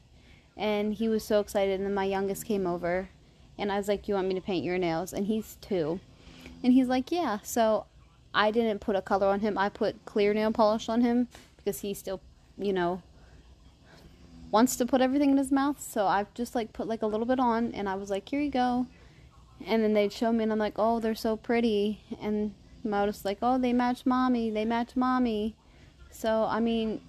and 0.58 0.94
he 0.94 1.08
was 1.10 1.24
so 1.24 1.40
excited. 1.42 1.76
And 1.76 1.86
then 1.86 1.94
my 1.94 2.06
youngest 2.06 2.46
came 2.46 2.66
over 2.66 3.10
and 3.60 3.72
I 3.72 3.78
was 3.78 3.88
like, 3.88 4.08
You 4.08 4.16
want 4.16 4.28
me 4.28 4.36
to 4.36 4.42
paint 4.42 4.64
your 4.64 4.78
nails? 4.78 5.14
And 5.14 5.28
he's 5.28 5.58
two. 5.62 6.00
And 6.64 6.74
he's 6.74 6.88
like, 6.88 7.12
Yeah. 7.12 7.40
So 7.44 7.86
I 8.34 8.52
didn't 8.52 8.80
put 8.80 8.96
a 8.96 9.02
color 9.02 9.28
on 9.28 9.40
him. 9.42 9.58
I 9.58 9.70
put 9.70 10.06
clear 10.06 10.34
nail 10.34 10.52
polish 10.52 10.90
on 10.90 11.02
him 11.02 11.28
because 11.58 11.82
he 11.82 11.94
still, 11.94 12.22
you 12.58 12.74
know, 12.74 13.02
wants 14.52 14.76
to 14.78 14.86
put 14.86 15.02
everything 15.02 15.32
in 15.32 15.38
his 15.38 15.52
mouth. 15.52 15.82
So 15.82 16.08
I've 16.08 16.34
just 16.34 16.56
like 16.56 16.74
put 16.74 16.88
like 16.88 17.02
a 17.02 17.08
little 17.08 17.26
bit 17.26 17.40
on 17.40 17.74
and 17.74 17.88
I 17.90 17.96
was 17.96 18.10
like, 18.10 18.30
Here 18.30 18.42
you 18.42 18.52
go. 18.52 18.88
And 19.66 19.84
then 19.84 19.94
they'd 19.94 20.14
show 20.14 20.32
me 20.32 20.44
and 20.44 20.52
I'm 20.52 20.60
like, 20.60 20.76
Oh, 20.78 21.00
they're 21.00 21.16
so 21.16 21.36
pretty. 21.36 22.02
And 22.22 22.54
I 22.92 23.06
was 23.06 23.26
like, 23.26 23.40
Oh, 23.42 23.58
they 23.58 23.74
match 23.74 24.06
mommy. 24.06 24.50
They 24.50 24.66
match 24.66 24.96
mommy. 24.96 25.56
So, 26.12 26.46
I 26.46 26.60
mean, 26.60 27.02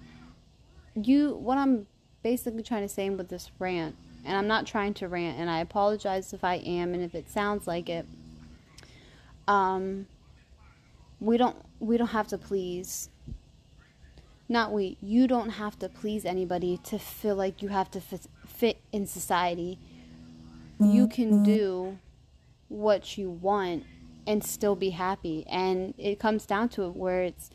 you, 0.95 1.33
what 1.35 1.57
I'm 1.57 1.87
basically 2.23 2.61
trying 2.61 2.83
to 2.83 2.89
say 2.89 3.09
with 3.09 3.29
this 3.29 3.51
rant 3.57 3.95
and 4.25 4.37
I'm 4.37 4.47
not 4.47 4.67
trying 4.67 4.93
to 4.95 5.07
rant, 5.07 5.39
and 5.39 5.49
I 5.49 5.59
apologize 5.59 6.33
if 6.33 6.43
I 6.43 6.55
am, 6.55 6.93
and 6.93 7.03
if 7.03 7.15
it 7.15 7.29
sounds 7.29 7.67
like 7.67 7.89
it. 7.89 8.05
Um, 9.47 10.07
we 11.19 11.37
don't 11.37 11.57
we 11.79 11.97
don't 11.97 12.07
have 12.07 12.27
to 12.27 12.37
please. 12.37 13.09
Not 14.47 14.71
we. 14.73 14.97
You 15.01 15.27
don't 15.27 15.51
have 15.51 15.79
to 15.79 15.87
please 15.87 16.25
anybody 16.25 16.77
to 16.83 16.99
feel 16.99 17.35
like 17.35 17.61
you 17.61 17.69
have 17.69 17.89
to 17.91 18.01
fit, 18.01 18.27
fit 18.45 18.77
in 18.91 19.07
society. 19.07 19.79
You 20.79 21.07
can 21.07 21.31
mm-hmm. 21.31 21.43
do 21.43 21.99
what 22.67 23.17
you 23.17 23.29
want 23.29 23.85
and 24.27 24.43
still 24.43 24.75
be 24.75 24.89
happy, 24.89 25.45
and 25.49 25.93
it 25.97 26.19
comes 26.19 26.45
down 26.45 26.69
to 26.69 26.83
it 26.83 26.95
where 26.95 27.23
it's 27.23 27.49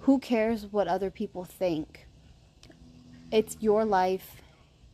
who 0.00 0.18
cares 0.18 0.66
what 0.66 0.88
other 0.88 1.10
people 1.10 1.44
think. 1.44 2.06
It's 3.32 3.56
your 3.60 3.84
life 3.84 4.36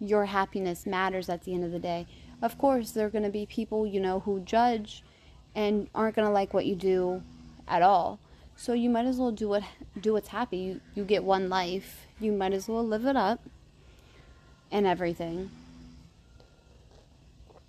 your 0.03 0.27
happiness 0.27 0.85
matters 0.85 1.29
at 1.29 1.45
the 1.45 1.55
end 1.55 1.65
of 1.65 1.71
the 1.71 1.79
day. 1.79 2.07
Of 2.43 2.59
course, 2.59 2.91
there 2.91 3.07
are 3.07 3.11
going 3.11 3.23
to 3.25 3.31
be 3.31 3.47
people, 3.47 3.87
you 3.87 4.01
know, 4.01 4.21
who 4.21 4.41
judge 4.41 5.05
and 5.55 5.89
aren't 5.95 6.17
going 6.17 6.27
to 6.27 6.33
like 6.33 6.53
what 6.53 6.67
you 6.67 6.75
do 6.75 7.23
at 7.69 7.83
all. 7.83 8.19
So 8.57 8.73
you 8.73 8.91
might 8.91 9.07
as 9.07 9.17
well 9.17 9.31
do 9.31 9.49
what 9.49 9.63
do 9.99 10.13
what's 10.13 10.29
happy. 10.29 10.59
You, 10.59 10.81
you 10.95 11.05
get 11.05 11.23
one 11.23 11.49
life. 11.49 12.07
You 12.21 12.33
might 12.33 12.53
as 12.53 12.69
well 12.69 12.87
live 12.87 13.07
it 13.07 13.17
up 13.17 13.41
and 14.71 14.87
everything. 14.87 15.51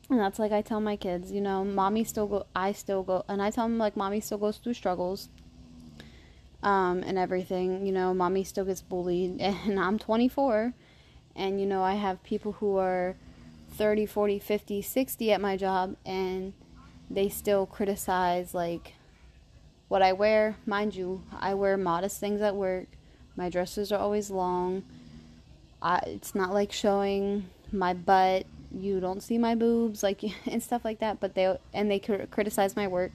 And 0.10 0.20
that's 0.20 0.40
like 0.40 0.52
I 0.52 0.62
tell 0.62 0.82
my 0.82 0.96
kids, 0.96 1.32
you 1.32 1.42
know, 1.42 1.64
mommy 1.64 2.04
still 2.04 2.28
go 2.28 2.46
I 2.56 2.72
still 2.72 3.04
go 3.04 3.24
and 3.28 3.42
I 3.42 3.52
tell 3.52 3.66
them 3.66 3.78
like 3.78 3.96
mommy 3.96 4.20
still 4.22 4.40
goes 4.40 4.58
through 4.58 4.74
struggles. 4.74 5.30
Um, 6.64 7.04
and 7.04 7.18
everything, 7.18 7.86
you 7.86 7.92
know, 7.92 8.14
mommy 8.14 8.44
still 8.44 8.66
gets 8.66 8.82
bullied 8.82 9.40
and 9.42 9.80
I'm 9.80 10.00
24 10.00 10.74
and 11.36 11.60
you 11.60 11.66
know 11.66 11.84
i 11.84 11.96
have 11.96 12.22
people 12.24 12.54
who 12.54 12.78
are 12.78 13.16
30 13.74 14.06
40 14.06 14.40
50 14.40 14.82
60 14.82 15.32
at 15.32 15.42
my 15.42 15.58
job 15.58 15.96
and 16.06 16.54
they 17.10 17.30
still 17.30 17.66
criticize 17.66 18.54
like 18.54 18.94
what 19.88 20.02
i 20.02 20.14
wear. 20.14 20.58
Mind 20.66 20.96
you 20.96 21.24
i 21.40 21.54
wear 21.54 21.78
modest 21.78 22.20
things 22.20 22.42
at 22.42 22.56
work. 22.56 22.88
My 23.36 23.50
dresses 23.50 23.92
are 23.92 24.00
always 24.00 24.30
long. 24.30 24.84
I, 25.82 25.98
it's 26.06 26.34
not 26.34 26.54
like 26.54 26.72
showing 26.72 27.50
my 27.72 27.94
butt 27.94 28.46
you 28.72 29.00
don't 29.00 29.22
see 29.22 29.38
my 29.38 29.54
boobs 29.54 30.02
like 30.02 30.24
and 30.48 30.64
stuff 30.64 30.86
like 30.86 31.00
that 31.00 31.20
but 31.20 31.36
they 31.36 31.58
and 31.74 31.92
they 31.92 32.00
criticize 32.00 32.76
my 32.76 32.88
work 32.88 33.12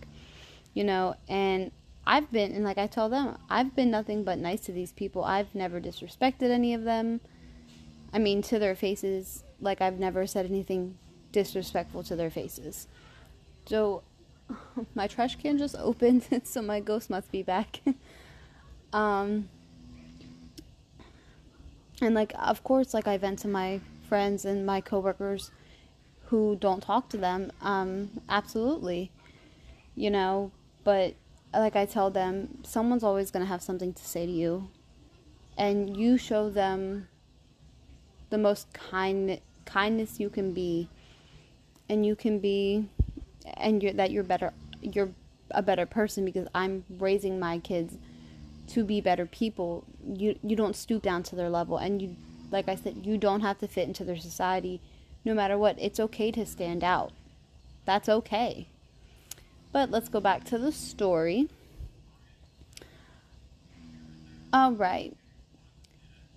you 0.75 0.85
know 0.85 1.15
and 1.29 1.71
i've 2.07 2.31
been 2.31 2.53
and 2.53 2.65
like 2.65 2.79
i 2.79 2.87
tell 2.87 3.09
them 3.09 3.39
i've 3.49 3.75
been 3.75 3.91
nothing 3.91 4.23
but 4.23 4.39
nice 4.39 4.61
to 4.61 4.73
these 4.73 4.93
people. 4.93 5.25
I've 5.25 5.55
never 5.55 5.81
disrespected 5.81 6.51
any 6.51 6.75
of 6.75 6.85
them 6.85 7.21
I 8.13 8.19
mean, 8.19 8.43
to 8.43 8.59
their 8.59 8.75
faces, 8.75 9.45
like 9.61 9.81
I've 9.81 9.99
never 9.99 10.27
said 10.27 10.47
anything 10.47 10.97
disrespectful 11.33 12.03
to 12.05 12.17
their 12.17 12.31
faces. 12.31 12.89
So, 13.67 14.03
my 14.95 15.07
trash 15.07 15.37
can 15.37 15.59
just 15.59 15.77
opened, 15.79 16.27
so 16.45 16.63
my 16.63 16.81
ghost 16.81 17.11
must 17.11 17.31
be 17.31 17.43
back. 17.43 17.81
um, 18.93 19.49
and 22.01 22.15
like, 22.15 22.33
of 22.39 22.65
course, 22.65 22.95
like 22.95 23.07
I 23.07 23.19
vent 23.19 23.41
to 23.41 23.49
my 23.49 23.81
friends 24.09 24.45
and 24.45 24.65
my 24.65 24.81
coworkers 24.81 25.51
who 26.27 26.57
don't 26.57 26.83
talk 26.83 27.09
to 27.11 27.17
them. 27.17 27.53
Um, 27.61 28.23
absolutely, 28.29 29.11
you 29.95 30.11
know, 30.11 30.53
but 30.85 31.15
like 31.53 31.77
I 31.77 31.87
tell 31.87 32.11
them, 32.11 32.59
someone's 32.63 33.03
always 33.03 33.31
gonna 33.31 33.47
have 33.47 33.63
something 33.63 33.93
to 33.93 34.05
say 34.05 34.27
to 34.27 34.33
you 34.33 34.69
and 35.59 35.97
you 35.97 36.17
show 36.17 36.49
them 36.49 37.09
the 38.31 38.39
most 38.39 38.73
kind 38.73 39.41
kindness 39.65 40.19
you 40.19 40.31
can 40.31 40.53
be 40.53 40.89
and 41.89 42.07
you 42.07 42.17
can 42.17 42.39
be 42.39 42.87
and 43.57 43.83
you're 43.83 43.93
that 43.93 44.11
you're 44.11 44.25
better 44.25 44.53
you're 44.81 45.11
a 45.51 45.63
better 45.63 45.87
person 45.87 46.25
because 46.25 46.47
I'm 46.55 46.85
raising 46.99 47.39
my 47.39 47.59
kids 47.59 47.97
to 48.69 48.85
be 48.85 49.01
better 49.01 49.27
people. 49.27 49.85
You 50.07 50.39
you 50.43 50.57
don't 50.57 50.77
stoop 50.77 51.03
down 51.03 51.23
to 51.25 51.37
their 51.37 51.51
level 51.51 51.79
and 51.79 52.01
you 52.03 52.17
like 52.51 52.69
I 52.69 52.77
said, 52.77 53.05
you 53.05 53.19
don't 53.19 53.41
have 53.41 53.59
to 53.59 53.69
fit 53.69 53.89
into 53.89 54.05
their 54.05 54.19
society 54.19 54.81
no 55.25 55.35
matter 55.35 55.59
what. 55.59 55.77
It's 55.79 56.01
okay 56.01 56.31
to 56.33 56.47
stand 56.47 56.83
out. 56.83 57.13
That's 57.85 58.09
okay. 58.09 58.69
But 59.73 59.91
let's 59.91 60.09
go 60.09 60.21
back 60.21 60.45
to 60.45 60.59
the 60.59 60.73
story. 60.73 61.49
All 64.53 64.73
right. 64.73 65.15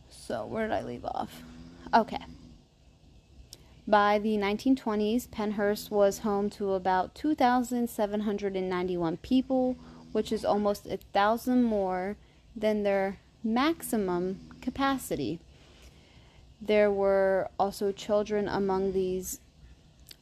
So, 0.09 0.45
where 0.45 0.67
did 0.67 0.73
I 0.73 0.83
leave 0.83 1.05
off? 1.05 1.43
Okay. 1.93 2.25
By 3.87 4.19
the 4.19 4.37
1920s, 4.37 5.27
Pennhurst 5.27 5.89
was 5.91 6.19
home 6.19 6.49
to 6.51 6.73
about 6.73 7.15
2,791 7.15 9.17
people, 9.17 9.75
which 10.11 10.31
is 10.31 10.45
almost 10.45 10.85
a 10.85 10.97
thousand 11.11 11.63
more 11.63 12.15
than 12.55 12.83
their 12.83 13.17
maximum 13.43 14.39
capacity. 14.61 15.39
There 16.61 16.91
were 16.91 17.49
also 17.59 17.91
children 17.91 18.47
among 18.47 18.93
these 18.93 19.39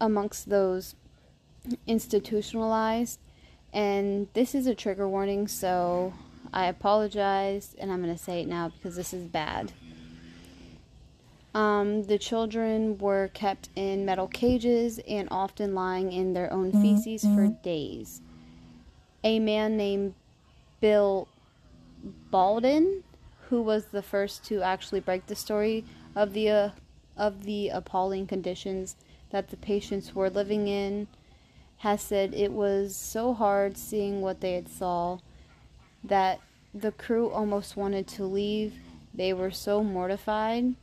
amongst 0.02 0.50
those 0.50 0.96
institutionalized 1.86 3.20
and 3.74 4.30
this 4.34 4.56
is 4.56 4.66
a 4.66 4.74
trigger 4.74 5.10
warning 5.10 5.46
so 5.46 6.14
I 6.54 6.68
apologize 6.68 7.76
and 7.78 7.92
I'm 7.92 8.02
going 8.02 8.16
to 8.16 8.24
say 8.24 8.42
it 8.42 8.48
now 8.48 8.70
because 8.70 8.96
this 8.96 9.14
is 9.14 9.26
bad. 9.26 9.74
Um, 11.54 12.04
the 12.04 12.20
children 12.20 12.98
were 13.00 13.30
kept 13.34 13.70
in 13.76 14.06
metal 14.06 14.28
cages 14.28 15.00
and 15.08 15.28
often 15.32 15.74
lying 15.74 16.12
in 16.12 16.34
their 16.34 16.52
own 16.54 16.72
feces 16.72 17.24
for 17.24 17.48
days. 17.64 18.22
A 19.24 19.40
man 19.40 19.76
named 19.76 20.14
Bill 20.80 21.28
Baldini, 22.32 23.02
who 23.50 23.62
was 23.64 23.86
the 23.86 24.04
first 24.04 24.46
to 24.46 24.62
actually 24.62 25.00
break 25.00 25.26
the 25.26 25.36
story 25.36 25.84
of 26.16 26.34
the 26.34 26.50
uh, 26.50 26.70
of 27.18 27.44
the 27.44 27.70
appalling 27.70 28.28
conditions 28.28 28.96
that 29.32 29.50
the 29.50 29.58
patients 29.58 30.16
were 30.16 30.30
living 30.30 30.68
in, 30.68 31.08
has 31.78 32.02
said 32.02 32.34
it 32.34 32.52
was 32.52 32.96
so 32.96 33.34
hard 33.34 33.76
seeing 33.76 34.22
what 34.22 34.40
they 34.40 34.54
had 34.54 34.70
saw 34.70 35.18
that 36.04 36.40
the 36.74 36.92
crew 36.92 37.30
almost 37.30 37.76
wanted 37.76 38.08
to 38.08 38.24
leave. 38.24 38.76
They 39.14 39.34
were 39.34 39.52
so 39.52 39.84
mortified 39.84 40.76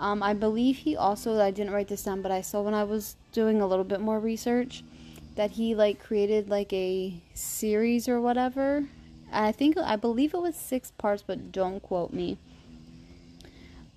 um, 0.00 0.22
I 0.22 0.32
believe 0.32 0.78
he 0.78 0.96
also, 0.96 1.38
I 1.38 1.50
didn't 1.50 1.74
write 1.74 1.88
this 1.88 2.04
down, 2.04 2.22
but 2.22 2.32
I 2.32 2.40
saw 2.40 2.62
when 2.62 2.72
I 2.72 2.84
was 2.84 3.16
doing 3.32 3.60
a 3.60 3.66
little 3.66 3.84
bit 3.84 4.00
more 4.00 4.18
research 4.18 4.82
that 5.36 5.52
he 5.52 5.74
like 5.74 6.02
created 6.02 6.48
like 6.48 6.72
a 6.72 7.20
series 7.34 8.08
or 8.08 8.18
whatever. 8.18 8.86
I 9.30 9.52
think, 9.52 9.76
I 9.76 9.96
believe 9.96 10.32
it 10.32 10.40
was 10.40 10.56
six 10.56 10.90
parts, 10.96 11.22
but 11.24 11.52
don't 11.52 11.80
quote 11.80 12.14
me. 12.14 12.38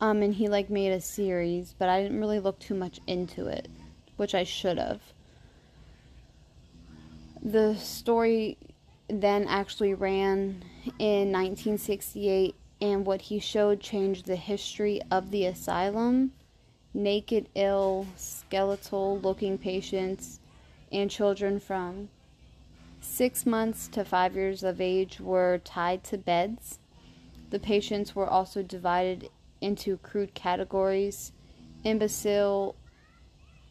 Um, 0.01 0.22
and 0.22 0.33
he 0.33 0.50
like 0.50 0.69
made 0.69 0.91
a 0.91 1.00
series, 1.00 1.74
but 1.79 1.88
I 1.88 2.03
didn't 2.03 2.19
really 2.19 2.39
look 2.39 2.60
too 2.60 2.75
much 2.75 3.00
into 3.07 3.48
it, 3.48 3.69
which 4.17 4.36
I 4.36 4.43
should 4.43 4.77
have. 4.77 5.01
The 7.41 7.75
story 7.75 8.57
then 9.07 9.48
actually 9.48 9.93
ran 9.93 10.63
in 11.00 11.31
1968 11.31 12.55
and 12.83 13.05
what 13.05 13.21
he 13.21 13.39
showed 13.39 13.79
changed 13.79 14.25
the 14.25 14.35
history 14.35 15.01
of 15.09 15.31
the 15.31 15.45
asylum. 15.45 16.33
Naked, 16.93 17.47
ill, 17.55 18.05
skeletal 18.17 19.17
looking 19.21 19.58
patients 19.58 20.41
and 20.91 21.10
children 21.10 21.62
from 21.62 22.10
six 22.99 23.45
months 23.45 23.88
to 23.88 24.03
five 24.03 24.36
years 24.36 24.63
of 24.63 24.81
age 24.81 25.21
were 25.21 25.62
tied 25.63 26.03
to 26.03 26.17
beds. 26.17 26.79
The 27.51 27.58
patients 27.58 28.17
were 28.17 28.27
also 28.27 28.62
divided 28.62 29.29
into 29.62 29.95
crude 29.95 30.34
categories 30.34 31.31
imbecile 31.86 32.75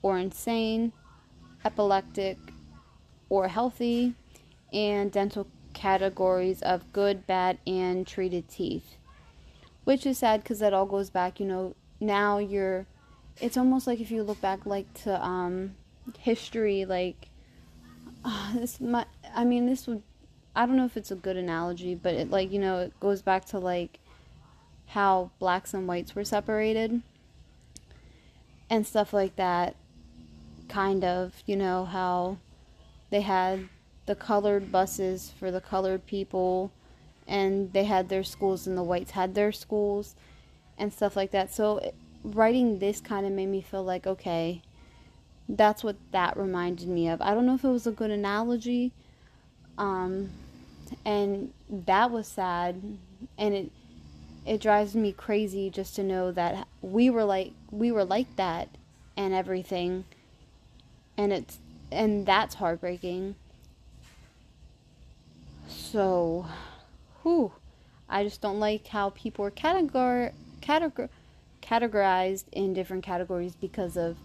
or 0.01 0.19
insane, 0.19 0.91
epileptic 1.67 2.39
or 3.29 3.49
healthy, 3.49 4.15
and 4.73 5.13
dental 5.13 5.47
categories 5.75 6.63
of 6.63 6.95
good, 6.95 7.27
bad, 7.27 7.59
and 7.67 8.07
treated 8.07 8.49
teeth 8.49 8.97
which 9.85 10.07
is 10.07 10.19
sad 10.19 10.43
because 10.43 10.59
that 10.59 10.73
all 10.73 10.87
goes 10.87 11.11
back 11.11 11.41
you 11.41 11.47
know 11.47 11.75
now 12.01 12.39
you're 12.39 12.87
it's 13.41 13.57
almost 13.57 13.87
like 13.87 14.01
if 14.01 14.11
you 14.11 14.23
look 14.23 14.41
back 14.41 14.67
like 14.67 14.93
to 14.95 15.25
um 15.25 15.75
history 16.19 16.85
like 16.85 17.29
uh, 18.25 18.53
this 18.55 18.81
my 18.81 19.05
i 19.35 19.45
mean 19.45 19.67
this 19.67 19.87
would 19.87 20.03
i 20.55 20.67
don't 20.67 20.77
know 20.77 20.85
if 20.85 20.97
it's 20.97 21.11
a 21.11 21.17
good 21.17 21.37
analogy 21.37 21.95
but 21.95 22.15
it 22.15 22.31
like 22.31 22.53
you 22.53 22.59
know 22.59 22.79
it 22.79 23.01
goes 23.01 23.23
back 23.23 23.45
to 23.45 23.59
like 23.59 23.99
how 24.87 25.31
blacks 25.39 25.73
and 25.73 25.89
whites 25.89 26.15
were 26.15 26.25
separated 26.25 27.01
and 28.69 28.87
stuff 28.87 29.13
like 29.13 29.37
that 29.37 29.75
kind 30.69 31.05
of 31.05 31.43
you 31.47 31.57
know 31.57 31.85
how 31.85 32.37
they 33.11 33.21
had 33.21 33.69
the 34.07 34.15
colored 34.15 34.73
buses 34.73 35.33
for 35.39 35.51
the 35.51 35.61
colored 35.61 36.05
people 36.07 36.73
and 37.27 37.73
they 37.73 37.85
had 37.85 38.09
their 38.09 38.25
schools 38.25 38.67
and 38.67 38.77
the 38.77 38.83
whites 38.83 39.13
had 39.13 39.35
their 39.35 39.53
schools 39.53 40.15
and 40.79 40.93
stuff 40.93 41.17
like 41.17 41.31
that. 41.31 41.53
So 41.53 41.93
writing 42.25 42.79
this 42.79 43.01
kind 43.01 43.27
of 43.27 43.33
made 43.33 43.49
me 43.49 43.61
feel 43.61 43.85
like 43.85 44.07
okay, 44.07 44.63
that's 45.49 45.83
what 45.85 45.97
that 46.13 46.37
reminded 46.37 46.89
me 46.89 47.09
of. 47.09 47.21
I 47.21 47.35
don't 47.35 47.47
know 47.47 47.55
if 47.55 47.65
it 47.65 47.69
was 47.69 47.87
a 47.87 47.93
good 47.93 48.11
analogy 48.11 48.93
um 49.79 50.31
and 51.05 51.53
that 51.69 52.11
was 52.11 52.29
sad 52.29 52.81
and 53.39 53.55
it 53.55 53.71
it 54.45 54.61
drives 54.61 54.95
me 54.95 55.13
crazy 55.13 55.71
just 55.71 55.95
to 55.97 56.03
know 56.03 56.33
that 56.33 56.67
we 56.81 57.09
were 57.09 57.25
like 57.25 57.53
we 57.71 57.93
were 57.93 58.05
like 58.05 58.35
that 58.37 58.69
and 59.17 59.33
everything 59.33 60.05
and 61.17 61.33
it's 61.33 61.59
and 61.91 62.27
that's 62.27 62.57
heartbreaking 62.57 63.35
so 65.69 66.47
whew, 67.23 67.53
I 68.09 68.25
just 68.25 68.41
don't 68.41 68.61
like 68.61 68.87
how 68.89 69.11
people 69.11 69.45
are 69.45 69.51
categor- 69.51 70.33
categor- 70.61 71.09
categorized 71.63 72.45
in 72.53 72.75
different 72.75 73.05
categories 73.05 73.55
because 73.55 73.97
of 73.97 74.17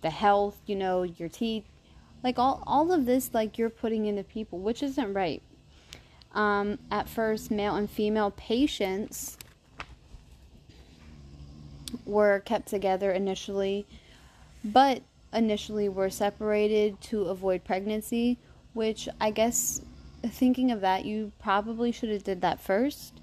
the 0.00 0.10
health, 0.10 0.58
you 0.66 0.76
know, 0.76 1.02
your 1.02 1.28
teeth, 1.28 1.64
like 2.22 2.38
all 2.38 2.62
all 2.66 2.92
of 2.92 3.06
this 3.06 3.32
like 3.34 3.58
you're 3.58 3.70
putting 3.70 4.06
into 4.06 4.22
people, 4.22 4.58
which 4.58 4.82
isn't 4.82 5.14
right. 5.14 5.42
Um, 6.32 6.78
at 6.90 7.08
first, 7.08 7.50
male 7.50 7.74
and 7.74 7.88
female 7.88 8.30
patients 8.30 9.38
were 12.04 12.40
kept 12.40 12.68
together 12.68 13.10
initially, 13.12 13.86
but 14.64 15.02
initially 15.32 15.88
were 15.88 16.10
separated 16.10 17.00
to 17.00 17.24
avoid 17.24 17.64
pregnancy, 17.64 18.38
which 18.72 19.08
I 19.20 19.30
guess 19.30 19.80
thinking 20.26 20.70
of 20.70 20.80
that, 20.80 21.04
you 21.04 21.32
probably 21.38 21.92
should 21.92 22.10
have 22.10 22.24
did 22.24 22.40
that 22.40 22.60
first. 22.60 23.14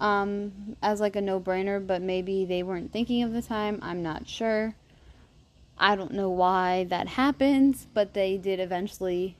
Um, 0.00 0.76
as 0.80 1.00
like 1.00 1.16
a 1.16 1.20
no-brainer, 1.20 1.84
but 1.84 2.00
maybe 2.00 2.44
they 2.44 2.62
weren't 2.62 2.92
thinking 2.92 3.24
of 3.24 3.32
the 3.32 3.42
time. 3.42 3.80
I'm 3.82 4.00
not 4.02 4.28
sure. 4.28 4.74
I 5.76 5.96
don't 5.96 6.12
know 6.12 6.30
why 6.30 6.84
that 6.84 7.08
happens, 7.08 7.88
but 7.92 8.14
they 8.14 8.36
did 8.36 8.60
eventually 8.60 9.36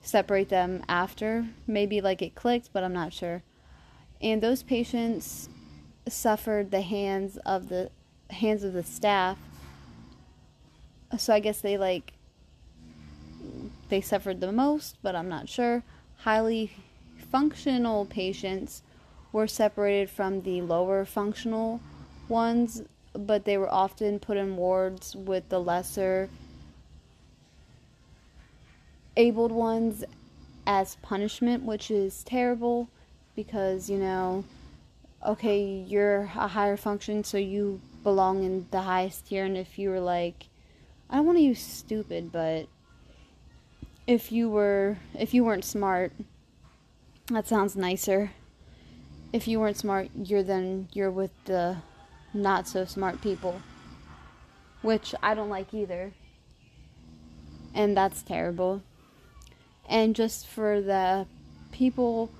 separate 0.00 0.48
them 0.48 0.82
after. 0.88 1.46
Maybe 1.66 2.00
like 2.00 2.22
it 2.22 2.34
clicked, 2.34 2.70
but 2.72 2.82
I'm 2.82 2.94
not 2.94 3.12
sure. 3.12 3.42
And 4.22 4.42
those 4.42 4.62
patients 4.62 5.50
suffered 6.08 6.70
the 6.70 6.80
hands 6.80 7.36
of 7.44 7.68
the 7.68 7.90
hands 8.30 8.64
of 8.64 8.72
the 8.72 8.82
staff. 8.82 9.36
So 11.18 11.34
I 11.34 11.40
guess 11.40 11.60
they 11.60 11.76
like 11.76 12.13
they 13.88 14.00
suffered 14.00 14.40
the 14.40 14.52
most, 14.52 14.96
but 15.02 15.14
I'm 15.14 15.28
not 15.28 15.48
sure. 15.48 15.82
Highly 16.18 16.72
functional 17.30 18.06
patients 18.06 18.82
were 19.32 19.46
separated 19.46 20.08
from 20.10 20.42
the 20.42 20.62
lower 20.62 21.04
functional 21.04 21.80
ones, 22.28 22.82
but 23.12 23.44
they 23.44 23.58
were 23.58 23.72
often 23.72 24.18
put 24.18 24.36
in 24.36 24.56
wards 24.56 25.14
with 25.16 25.48
the 25.48 25.60
lesser 25.60 26.28
abled 29.16 29.52
ones 29.52 30.04
as 30.66 30.96
punishment, 30.96 31.62
which 31.64 31.90
is 31.90 32.22
terrible 32.24 32.88
because, 33.36 33.90
you 33.90 33.98
know, 33.98 34.44
okay, 35.24 35.84
you're 35.86 36.30
a 36.36 36.48
higher 36.48 36.76
function, 36.76 37.24
so 37.24 37.38
you 37.38 37.80
belong 38.02 38.44
in 38.44 38.66
the 38.70 38.82
highest 38.82 39.28
tier, 39.28 39.44
and 39.44 39.56
if 39.56 39.78
you 39.78 39.90
were 39.90 40.00
like, 40.00 40.46
I 41.08 41.16
don't 41.16 41.26
want 41.26 41.38
to 41.38 41.44
use 41.44 41.60
stupid, 41.60 42.32
but 42.32 42.66
if 44.06 44.30
you 44.30 44.48
were 44.48 44.96
if 45.18 45.32
you 45.34 45.44
weren't 45.44 45.64
smart 45.64 46.12
that 47.30 47.46
sounds 47.46 47.74
nicer 47.74 48.30
if 49.34 49.48
you 49.48 49.58
weren't 49.58 49.76
smart, 49.76 50.10
you're 50.14 50.44
then 50.44 50.86
you're 50.92 51.10
with 51.10 51.32
the 51.46 51.78
not 52.32 52.68
so 52.68 52.84
smart 52.84 53.20
people, 53.20 53.60
which 54.80 55.12
I 55.24 55.34
don't 55.34 55.48
like 55.48 55.74
either. 55.74 56.12
And 57.74 57.96
that's 57.96 58.22
terrible. 58.22 58.84
And 59.88 60.14
just 60.14 60.46
for 60.46 60.80
the 60.80 61.26
people, 61.72 62.30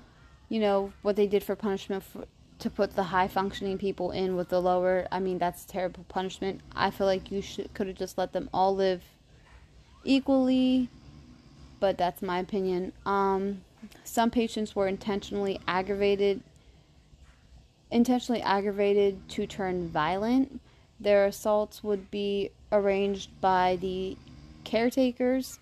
you 0.47 0.61
know, 0.61 0.93
what 1.01 1.17
they 1.17 1.27
did 1.27 1.43
for 1.43 1.53
punishment 1.53 2.01
for, 2.01 2.23
to 2.59 2.69
put 2.69 2.95
the 2.95 3.03
high 3.03 3.27
functioning 3.27 3.77
people 3.77 4.11
in 4.11 4.37
with 4.37 4.47
the 4.47 4.61
lower, 4.61 5.05
I 5.11 5.19
mean, 5.19 5.37
that's 5.37 5.65
terrible 5.65 6.05
punishment. 6.07 6.61
I 6.77 6.91
feel 6.91 7.07
like 7.07 7.29
you 7.29 7.41
should 7.41 7.73
could 7.73 7.87
have 7.87 7.97
just 7.97 8.17
let 8.17 8.31
them 8.31 8.49
all 8.53 8.73
live 8.73 9.03
equally, 10.05 10.87
but 11.85 11.99
that's 11.99 12.23
my 12.23 12.39
opinion. 12.39 12.91
Um, 13.05 13.61
some 14.03 14.31
patients 14.31 14.75
were 14.75 14.87
intentionally 14.87 15.59
aggravated 15.67 16.41
intentionally 17.91 18.41
aggravated 18.41 19.29
to 19.29 19.45
turn 19.45 19.87
violent. 19.89 20.59
Their 20.99 21.27
assaults 21.27 21.83
would 21.83 22.09
be 22.09 22.49
arranged 22.71 23.29
by 23.39 23.77
the 23.79 24.17
caretakers. 24.63 25.59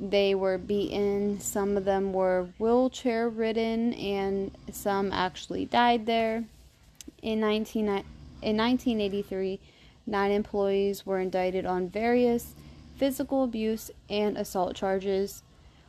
They 0.00 0.34
were 0.34 0.58
beaten, 0.58 1.38
some 1.38 1.76
of 1.76 1.84
them 1.84 2.12
were 2.12 2.48
wheelchair 2.58 3.28
ridden, 3.28 3.94
and 3.94 4.50
some 4.72 5.12
actually 5.12 5.64
died 5.64 6.06
there. 6.06 6.42
In, 7.22 7.38
19, 7.38 7.86
in 7.86 8.56
1983, 8.56 9.60
nine 10.08 10.32
employees 10.32 11.06
were 11.06 11.20
indicted 11.20 11.66
on 11.66 11.88
various 11.88 12.54
physical 12.98 13.44
abuse 13.44 13.90
and 14.10 14.36
assault 14.36 14.74
charges. 14.74 15.42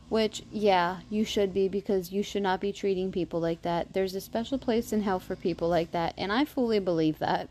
Which, 0.08 0.42
yeah, 0.52 1.02
you 1.10 1.24
should 1.24 1.54
be 1.54 1.68
because 1.68 2.12
you 2.12 2.24
should 2.24 2.42
not 2.42 2.60
be 2.60 2.72
treating 2.72 3.12
people 3.12 3.40
like 3.40 3.62
that. 3.62 3.94
There's 3.94 4.16
a 4.16 4.22
special 4.22 4.58
place 4.58 4.92
in 4.92 5.04
hell 5.04 5.20
for 5.20 5.36
people 5.36 5.70
like 5.70 5.92
that, 5.92 6.16
and 6.18 6.32
I 6.32 6.46
fully 6.46 6.80
believe 6.80 7.20
that. 7.20 7.48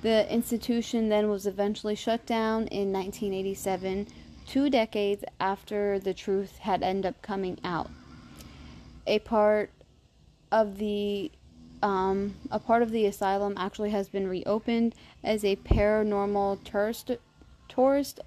The 0.00 0.30
institution 0.32 1.10
then 1.10 1.28
was 1.28 1.46
eventually 1.46 1.94
shut 1.94 2.24
down 2.24 2.68
in 2.68 2.92
1987, 2.92 4.06
two 4.46 4.70
decades 4.70 5.24
after 5.40 5.98
the 5.98 6.14
truth 6.14 6.58
had 6.58 6.82
ended 6.82 7.06
up 7.06 7.22
coming 7.22 7.58
out. 7.64 7.90
A 9.06 9.18
part 9.18 9.70
of 10.50 10.78
the 10.78 11.30
um, 11.82 12.36
a 12.50 12.58
part 12.58 12.82
of 12.82 12.90
the 12.90 13.04
asylum 13.04 13.54
actually 13.58 13.90
has 13.90 14.08
been 14.08 14.26
reopened 14.26 14.94
as 15.22 15.44
a 15.44 15.56
paranormal 15.56 16.64
tourist 16.64 17.10
tourist 17.74 18.20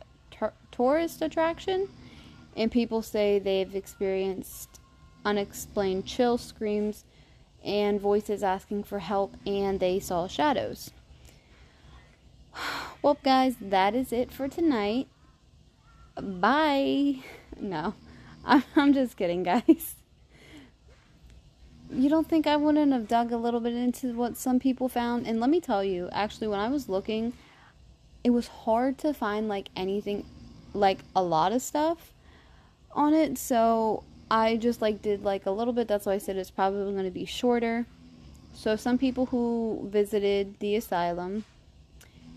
tourist 0.72 1.22
attraction 1.22 1.88
and 2.58 2.72
people 2.72 3.02
say 3.02 3.40
they've 3.40 3.76
experienced 3.76 4.80
unexplained 5.24 6.06
chill 6.06 6.38
screams 6.38 7.06
and 7.64 8.00
voices 8.00 8.44
asking 8.44 8.84
for 8.84 9.00
help, 9.00 9.36
and 9.46 9.80
they 9.80 10.00
saw 10.00 10.28
shadows. 10.28 10.92
Well, 13.04 13.20
guys, 13.24 13.56
that 13.62 13.94
is 13.94 14.12
it 14.12 14.32
for 14.32 14.48
tonight. 14.48 15.08
Bye. 16.20 17.20
No, 17.58 17.94
I'm 18.76 18.92
just 18.92 19.16
kidding, 19.16 19.44
guys. 19.44 19.96
You 21.92 22.10
don't 22.10 22.28
think 22.28 22.48
I 22.48 22.58
wouldn't 22.58 22.92
have 22.92 23.08
dug 23.08 23.32
a 23.32 23.38
little 23.38 23.60
bit 23.60 23.76
into 23.76 24.14
what 24.14 24.36
some 24.36 24.60
people 24.60 24.90
found? 24.90 25.28
And 25.28 25.40
let 25.40 25.52
me 25.52 25.62
tell 25.62 25.84
you, 25.84 26.10
actually, 26.12 26.48
when 26.48 26.60
I 26.60 26.70
was 26.70 26.90
looking, 26.90 27.34
it 28.28 28.32
was 28.32 28.50
hard 28.50 28.98
to 28.98 29.14
find 29.14 29.48
like 29.48 29.70
anything, 29.74 30.26
like 30.74 31.00
a 31.16 31.24
lot 31.24 31.54
of 31.54 31.62
stuff 31.62 32.12
on 32.92 33.14
it, 33.14 33.38
so 33.38 34.04
I 34.30 34.58
just 34.58 34.82
like 34.82 35.02
did 35.02 35.24
like 35.24 35.46
a 35.46 35.52
little 35.52 35.72
bit. 35.72 35.88
That's 35.88 36.06
why 36.06 36.16
I 36.16 36.18
said 36.18 36.36
it's 36.36 36.52
probably 36.52 36.92
going 36.92 37.06
to 37.06 37.10
be 37.10 37.24
shorter. 37.24 37.86
So 38.54 38.76
some 38.76 38.98
people 38.98 39.28
who 39.28 39.88
visited 39.90 40.60
the 40.60 40.76
asylum 40.76 41.46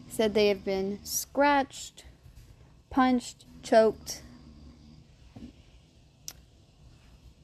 said 0.09 0.33
they 0.33 0.46
have 0.46 0.64
been 0.64 1.00
scratched, 1.03 2.05
punched, 2.88 3.44
choked. 3.64 4.22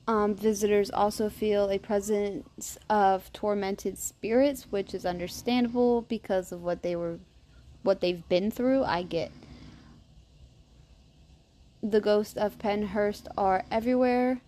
Um, 0.06 0.36
visitors 0.36 0.88
also 0.88 1.28
feel 1.28 1.68
a 1.68 1.80
presence 1.80 2.78
of 2.88 3.32
tormented 3.32 3.98
spirits, 3.98 4.68
which 4.70 4.94
is 4.94 5.04
understandable 5.04 6.02
because 6.02 6.52
of 6.52 6.62
what 6.62 6.82
they 6.82 6.94
were, 6.94 7.18
what 7.86 8.00
they've 8.00 8.28
been 8.28 8.50
through. 8.50 8.84
I 8.84 9.02
get 9.02 9.30
the 11.90 12.00
ghosts 12.00 12.36
of 12.36 12.58
Pennhurst 12.58 13.26
are 13.38 13.64
everywhere. 13.70 14.40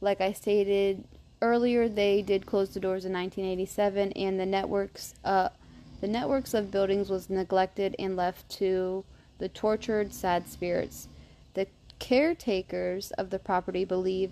Like 0.00 0.20
I 0.20 0.32
stated 0.32 1.04
earlier, 1.42 1.88
they 1.88 2.22
did 2.22 2.46
close 2.46 2.70
the 2.70 2.80
doors 2.80 3.04
in 3.04 3.12
1987, 3.12 4.12
and 4.12 4.40
the 4.40 4.46
networks, 4.46 5.14
uh, 5.24 5.50
the 6.00 6.08
networks 6.08 6.54
of 6.54 6.70
buildings 6.70 7.10
was 7.10 7.28
neglected 7.28 7.94
and 7.98 8.16
left 8.16 8.48
to 8.50 9.04
the 9.38 9.48
tortured, 9.48 10.12
sad 10.14 10.48
spirits. 10.48 11.08
The 11.54 11.66
caretakers 11.98 13.10
of 13.12 13.30
the 13.30 13.38
property 13.38 13.84
believe 13.84 14.30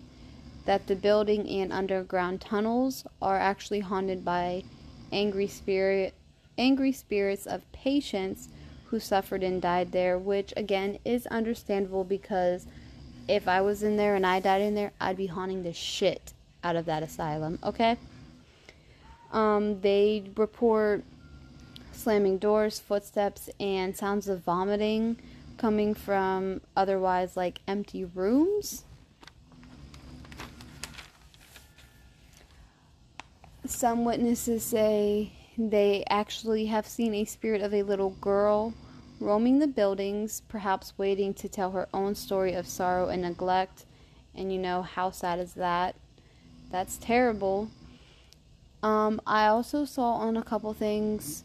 that 0.65 0.87
the 0.87 0.97
building 0.97 1.49
and 1.49 1.73
underground 1.73 2.41
tunnels 2.41 3.05
are 3.21 3.39
actually 3.39 3.81
haunted 3.81 4.25
by 4.25 4.65
angry 5.13 5.47
spirit, 5.47 6.15
angry 6.59 6.93
spirits 6.93 7.47
of 7.47 7.71
patients 7.73 8.49
who 8.87 9.01
suffered 9.01 9.43
and 9.43 9.61
died 9.61 9.93
there, 9.93 10.19
which 10.19 10.53
again 10.57 10.99
is 11.05 11.27
understandable 11.27 12.05
because 12.05 12.67
if 13.29 13.49
I 13.49 13.61
was 13.61 13.83
in 13.83 13.97
there 13.97 14.15
and 14.15 14.25
I 14.25 14.41
died 14.41 14.63
in 14.63 14.75
there, 14.75 14.93
I'd 15.01 15.17
be 15.17 15.27
haunting 15.27 15.63
the 15.63 15.73
shit 15.73 16.33
out 16.63 16.77
of 16.77 16.87
that 16.87 17.03
asylum, 17.03 17.59
okay? 17.63 17.97
Um, 19.33 19.81
they 19.81 20.31
report 20.37 21.05
slamming 21.93 22.39
doors, 22.39 22.79
footsteps, 22.79 23.51
and 23.59 23.97
sounds 23.97 24.29
of 24.29 24.45
vomiting 24.45 25.17
coming 25.57 25.95
from 25.95 26.61
otherwise 26.77 27.37
like 27.37 27.61
empty 27.67 28.05
rooms. 28.05 28.85
Some 33.65 34.05
witnesses 34.05 34.65
say 34.65 35.33
they 35.59 36.05
actually 36.11 36.67
have 36.67 36.87
seen 36.87 37.15
a 37.15 37.25
spirit 37.25 37.63
of 37.63 37.73
a 37.73 37.83
little 37.83 38.11
girl 38.11 38.75
roaming 39.21 39.59
the 39.59 39.67
buildings, 39.67 40.43
perhaps 40.49 40.93
waiting 40.99 41.33
to 41.35 41.49
tell 41.49 41.71
her 41.71 41.89
own 41.95 42.15
story 42.15 42.53
of 42.53 42.67
sorrow 42.67 43.09
and 43.09 43.23
neglect. 43.23 43.85
And 44.35 44.53
you 44.53 44.59
know, 44.59 44.83
how 44.83 45.11
sad 45.11 45.39
is 45.39 45.55
that? 45.55 45.97
That's 46.71 46.99
terrible. 46.99 47.71
Um, 48.83 49.21
I 49.27 49.47
also 49.47 49.85
saw 49.85 50.15
on 50.15 50.37
a 50.37 50.43
couple 50.43 50.73
things 50.75 51.45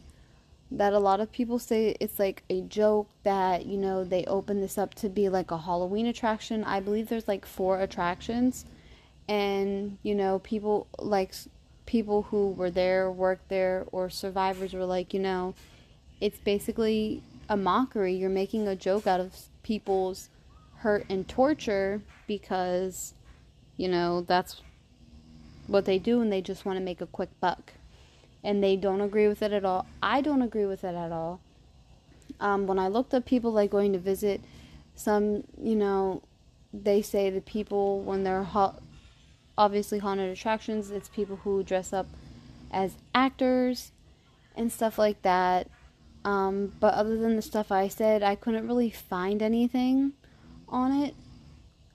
that 0.72 0.94
a 0.94 1.00
lot 1.00 1.20
of 1.20 1.32
people 1.32 1.60
say 1.60 1.96
it's 2.00 2.20
like 2.20 2.44
a 2.50 2.62
joke 2.62 3.10
that, 3.24 3.66
you 3.66 3.78
know, 3.78 4.04
they 4.04 4.24
open 4.26 4.62
this 4.62 4.78
up 4.78 4.94
to 4.96 5.10
be 5.10 5.28
like 5.30 5.52
a 5.52 5.58
Halloween 5.58 6.06
attraction. 6.06 6.64
I 6.64 6.80
believe 6.80 7.10
there's 7.10 7.28
like 7.28 7.46
four 7.46 7.80
attractions. 7.82 8.66
And, 9.28 9.98
you 10.04 10.16
know, 10.16 10.40
people 10.40 10.88
like 10.98 11.34
people 11.92 12.22
who 12.22 12.52
were 12.52 12.72
there, 12.72 13.12
worked 13.12 13.50
there, 13.50 13.86
or 13.92 14.10
survivors 14.10 14.74
were 14.74 14.86
like, 14.86 15.14
you 15.14 15.20
know, 15.20 15.54
it's 16.22 16.40
basically 16.40 17.22
a 17.50 17.58
mockery. 17.58 18.14
You're 18.14 18.30
making 18.30 18.66
a 18.66 18.78
joke 18.78 19.06
out 19.06 19.20
of 19.20 19.36
people's 19.62 20.30
hurt 20.78 21.06
and 21.10 21.28
torture 21.28 22.02
because, 22.28 23.14
you 23.76 23.90
know, 23.90 24.22
that's 24.22 24.62
what 25.68 25.84
they 25.84 26.00
do 26.00 26.22
and 26.22 26.32
they 26.32 26.42
just 26.42 26.64
want 26.64 26.78
to 26.78 26.84
make 26.84 27.02
a 27.02 27.06
quick 27.06 27.30
buck. 27.42 27.74
And 28.42 28.64
they 28.64 28.78
don't 28.78 29.02
agree 29.02 29.28
with 29.28 29.42
it 29.42 29.52
at 29.52 29.66
all. 29.66 29.86
I 30.02 30.22
don't 30.22 30.42
agree 30.42 30.66
with 30.66 30.86
it 30.86 30.96
at 30.96 31.12
all. 31.12 31.42
Um, 32.40 32.68
when 32.68 32.80
I 32.80 32.88
looked 32.88 33.14
up 33.14 33.26
people 33.26 33.52
like 33.52 33.70
going 33.70 33.92
to 33.92 34.00
visit, 34.00 34.40
some, 34.96 35.44
you 35.62 35.76
know, 35.76 36.24
they 36.74 37.02
say 37.02 37.30
the 37.30 37.42
people 37.42 38.02
when 38.02 38.24
they're 38.24 38.44
ha- 38.44 38.76
obviously 39.58 40.00
haunted 40.00 40.30
attractions, 40.30 40.92
it's 40.92 41.10
people 41.10 41.38
who 41.38 41.64
dress 41.64 41.94
up 41.94 42.08
as 42.72 42.96
actors 43.14 43.92
and 44.56 44.72
stuff 44.72 44.98
like 44.98 45.22
that. 45.22 45.68
Um, 46.24 46.72
but 46.80 46.94
other 46.94 47.18
than 47.18 47.36
the 47.36 47.42
stuff 47.42 47.72
I 47.72 47.88
said, 47.88 48.24
I 48.24 48.36
couldn't 48.36 48.68
really 48.68 48.92
find 48.92 49.42
anything 49.42 50.14
on 50.70 50.92
it. 51.04 51.16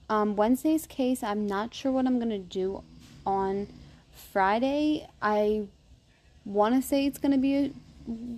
Um, 0.09 0.35
Wednesday's 0.35 0.85
case, 0.85 1.23
I'm 1.23 1.47
not 1.47 1.73
sure 1.73 1.91
what 1.91 2.05
I'm 2.05 2.17
going 2.17 2.29
to 2.29 2.37
do 2.37 2.83
on 3.25 3.67
Friday. 4.11 5.07
I 5.21 5.67
want 6.45 6.75
to 6.75 6.81
say 6.81 7.05
it's 7.05 7.17
going 7.17 7.33
to 7.33 7.37
be 7.37 7.55
a 7.55 7.71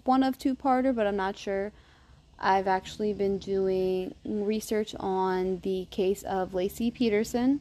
one 0.04 0.24
of 0.24 0.38
two 0.38 0.56
parter, 0.56 0.96
but 0.96 1.06
I'm 1.06 1.16
not 1.16 1.38
sure. 1.38 1.72
I've 2.40 2.68
actually 2.68 3.14
been 3.14 3.38
doing 3.38 4.16
research 4.24 4.96
on 5.00 5.60
the 5.60 5.88
case 5.92 6.24
of 6.24 6.52
Laci 6.52 6.92
Peterson 6.94 7.60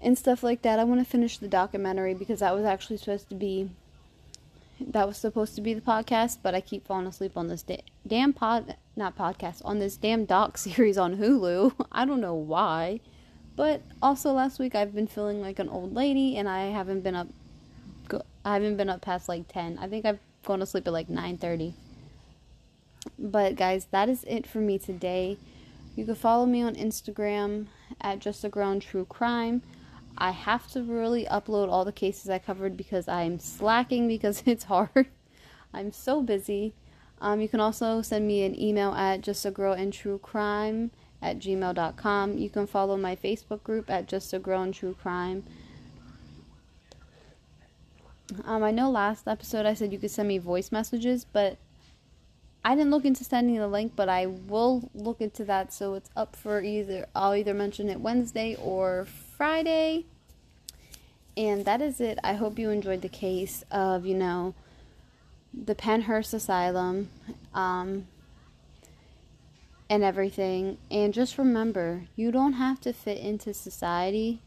and 0.00 0.16
stuff 0.16 0.42
like 0.42 0.62
that. 0.62 0.78
I 0.78 0.84
want 0.84 1.00
to 1.00 1.04
finish 1.04 1.38
the 1.38 1.48
documentary 1.48 2.14
because 2.14 2.40
that 2.40 2.54
was 2.54 2.64
actually 2.64 2.98
supposed 2.98 3.28
to 3.30 3.34
be 3.34 3.70
that 4.80 5.08
was 5.08 5.16
supposed 5.16 5.56
to 5.56 5.60
be 5.60 5.74
the 5.74 5.80
podcast, 5.80 6.38
but 6.42 6.54
I 6.54 6.60
keep 6.60 6.86
falling 6.86 7.08
asleep 7.08 7.36
on 7.36 7.48
this 7.48 7.62
da- 7.62 7.82
damn 8.06 8.32
pod, 8.32 8.76
not 8.94 9.18
podcast, 9.18 9.60
on 9.64 9.80
this 9.80 9.96
damn 9.96 10.24
doc 10.24 10.56
series 10.58 10.96
on 10.96 11.16
Hulu. 11.16 11.86
I 11.92 12.04
don't 12.04 12.20
know 12.20 12.34
why, 12.34 13.00
But 13.56 13.82
also 14.00 14.32
last 14.32 14.60
week 14.60 14.76
I've 14.76 14.94
been 14.94 15.08
feeling 15.08 15.40
like 15.40 15.58
an 15.58 15.68
old 15.68 15.94
lady 15.94 16.36
and 16.36 16.48
I 16.48 16.66
haven't 16.66 17.00
been 17.00 17.16
up 17.16 17.28
I 18.44 18.54
haven't 18.54 18.76
been 18.78 18.88
up 18.88 19.02
past 19.02 19.28
like 19.28 19.48
10. 19.48 19.78
I 19.78 19.88
think 19.88 20.06
I've 20.06 20.20
gone 20.44 20.60
to 20.60 20.66
sleep 20.66 20.86
at 20.86 20.92
like 20.92 21.08
9:30. 21.08 21.74
But 23.18 23.56
guys, 23.56 23.88
that 23.90 24.08
is 24.08 24.24
it 24.24 24.46
for 24.46 24.58
me 24.58 24.78
today. 24.78 25.36
You 25.96 26.04
can 26.06 26.14
follow 26.14 26.46
me 26.46 26.62
on 26.62 26.74
Instagram 26.76 27.66
at 28.00 28.20
just 28.20 28.44
a 28.44 28.48
grown 28.48 28.80
true 28.80 29.04
crime. 29.04 29.60
I 30.20 30.32
have 30.32 30.66
to 30.72 30.82
really 30.82 31.26
upload 31.26 31.68
all 31.68 31.84
the 31.84 31.92
cases 31.92 32.28
I 32.28 32.40
covered 32.40 32.76
because 32.76 33.06
I'm 33.06 33.38
slacking 33.38 34.08
because 34.08 34.42
it's 34.46 34.64
hard. 34.64 35.06
I'm 35.72 35.92
so 35.92 36.22
busy. 36.22 36.74
Um, 37.20 37.40
you 37.40 37.48
can 37.48 37.60
also 37.60 38.02
send 38.02 38.26
me 38.26 38.42
an 38.42 38.60
email 38.60 38.92
at 38.92 39.20
just 39.20 39.44
a 39.46 39.50
girl 39.50 39.72
in 39.72 39.90
true 39.92 40.20
at 41.20 41.38
gmail.com. 41.38 42.38
You 42.38 42.50
can 42.50 42.66
follow 42.66 42.96
my 42.96 43.16
Facebook 43.16 43.62
group 43.62 43.90
at 43.90 44.08
just 44.08 44.32
a 44.32 44.38
girl 44.38 44.62
in 44.62 44.72
true 44.72 44.96
crime. 45.00 45.44
Um, 48.44 48.62
I 48.62 48.70
know 48.70 48.90
last 48.90 49.26
episode 49.26 49.66
I 49.66 49.74
said 49.74 49.92
you 49.92 49.98
could 49.98 50.10
send 50.10 50.28
me 50.28 50.38
voice 50.38 50.70
messages, 50.70 51.24
but 51.24 51.56
I 52.64 52.74
didn't 52.74 52.90
look 52.90 53.04
into 53.04 53.24
sending 53.24 53.56
the 53.56 53.68
link, 53.68 53.92
but 53.96 54.08
I 54.08 54.26
will 54.26 54.90
look 54.94 55.20
into 55.20 55.44
that. 55.44 55.72
So 55.72 55.94
it's 55.94 56.10
up 56.16 56.36
for 56.36 56.60
either, 56.60 57.06
I'll 57.14 57.34
either 57.34 57.54
mention 57.54 57.88
it 57.88 58.00
Wednesday 58.00 58.56
or 58.56 59.06
Friday. 59.38 60.04
And 61.36 61.64
that 61.64 61.80
is 61.80 62.00
it. 62.00 62.18
I 62.24 62.34
hope 62.34 62.58
you 62.58 62.70
enjoyed 62.70 63.02
the 63.02 63.08
case 63.08 63.64
of, 63.70 64.04
you 64.04 64.14
know, 64.14 64.54
the 65.54 65.76
Pennhurst 65.76 66.34
Asylum 66.34 67.08
um, 67.54 68.08
and 69.88 70.02
everything. 70.02 70.76
And 70.90 71.14
just 71.14 71.38
remember, 71.38 72.02
you 72.16 72.32
don't 72.32 72.54
have 72.54 72.80
to 72.80 72.92
fit 72.92 73.18
into 73.18 73.54
society 73.54 74.40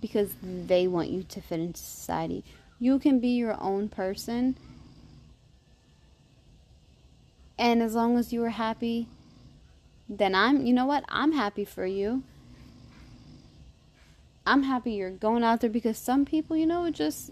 because 0.00 0.30
they 0.42 0.86
want 0.86 1.10
you 1.10 1.22
to 1.24 1.42
fit 1.42 1.60
into 1.60 1.80
society. 1.80 2.42
You 2.78 2.98
can 2.98 3.20
be 3.20 3.28
your 3.28 3.60
own 3.60 3.90
person. 3.90 4.56
And 7.58 7.82
as 7.82 7.94
long 7.94 8.16
as 8.16 8.32
you 8.32 8.42
are 8.44 8.48
happy, 8.48 9.06
then 10.08 10.34
I'm, 10.34 10.64
you 10.64 10.72
know 10.72 10.86
what? 10.86 11.04
I'm 11.10 11.32
happy 11.32 11.66
for 11.66 11.84
you. 11.84 12.22
I'm 14.50 14.64
happy 14.64 14.94
you're 14.94 15.10
going 15.10 15.44
out 15.44 15.60
there 15.60 15.70
because 15.70 15.96
some 15.96 16.24
people, 16.24 16.56
you 16.56 16.66
know, 16.66 16.84
it 16.84 16.94
just 16.94 17.30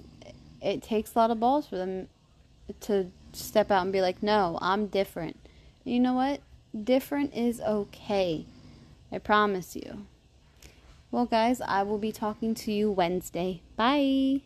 it 0.63 0.85
takes 0.85 1.17
a 1.17 1.19
lot 1.19 1.33
of 1.33 1.41
balls 1.41 1.67
for 1.67 1.77
them 1.77 2.07
to 2.83 3.11
step 3.33 3.73
out 3.73 3.83
and 3.83 3.93
be 3.93 4.01
like, 4.01 4.23
"No, 4.23 4.57
I'm 4.63 4.87
different." 4.87 5.37
You 5.83 5.99
know 5.99 6.15
what? 6.15 6.41
Different 6.85 7.35
is 7.35 7.61
okay. 7.61 8.47
I 9.11 9.19
promise 9.19 9.75
you. 9.75 10.07
Well, 11.11 11.27
guys, 11.27 11.61
I 11.61 11.83
will 11.83 11.99
be 11.99 12.13
talking 12.13 12.55
to 12.55 12.71
you 12.71 12.89
Wednesday. 12.89 13.63
Bye. 13.75 14.43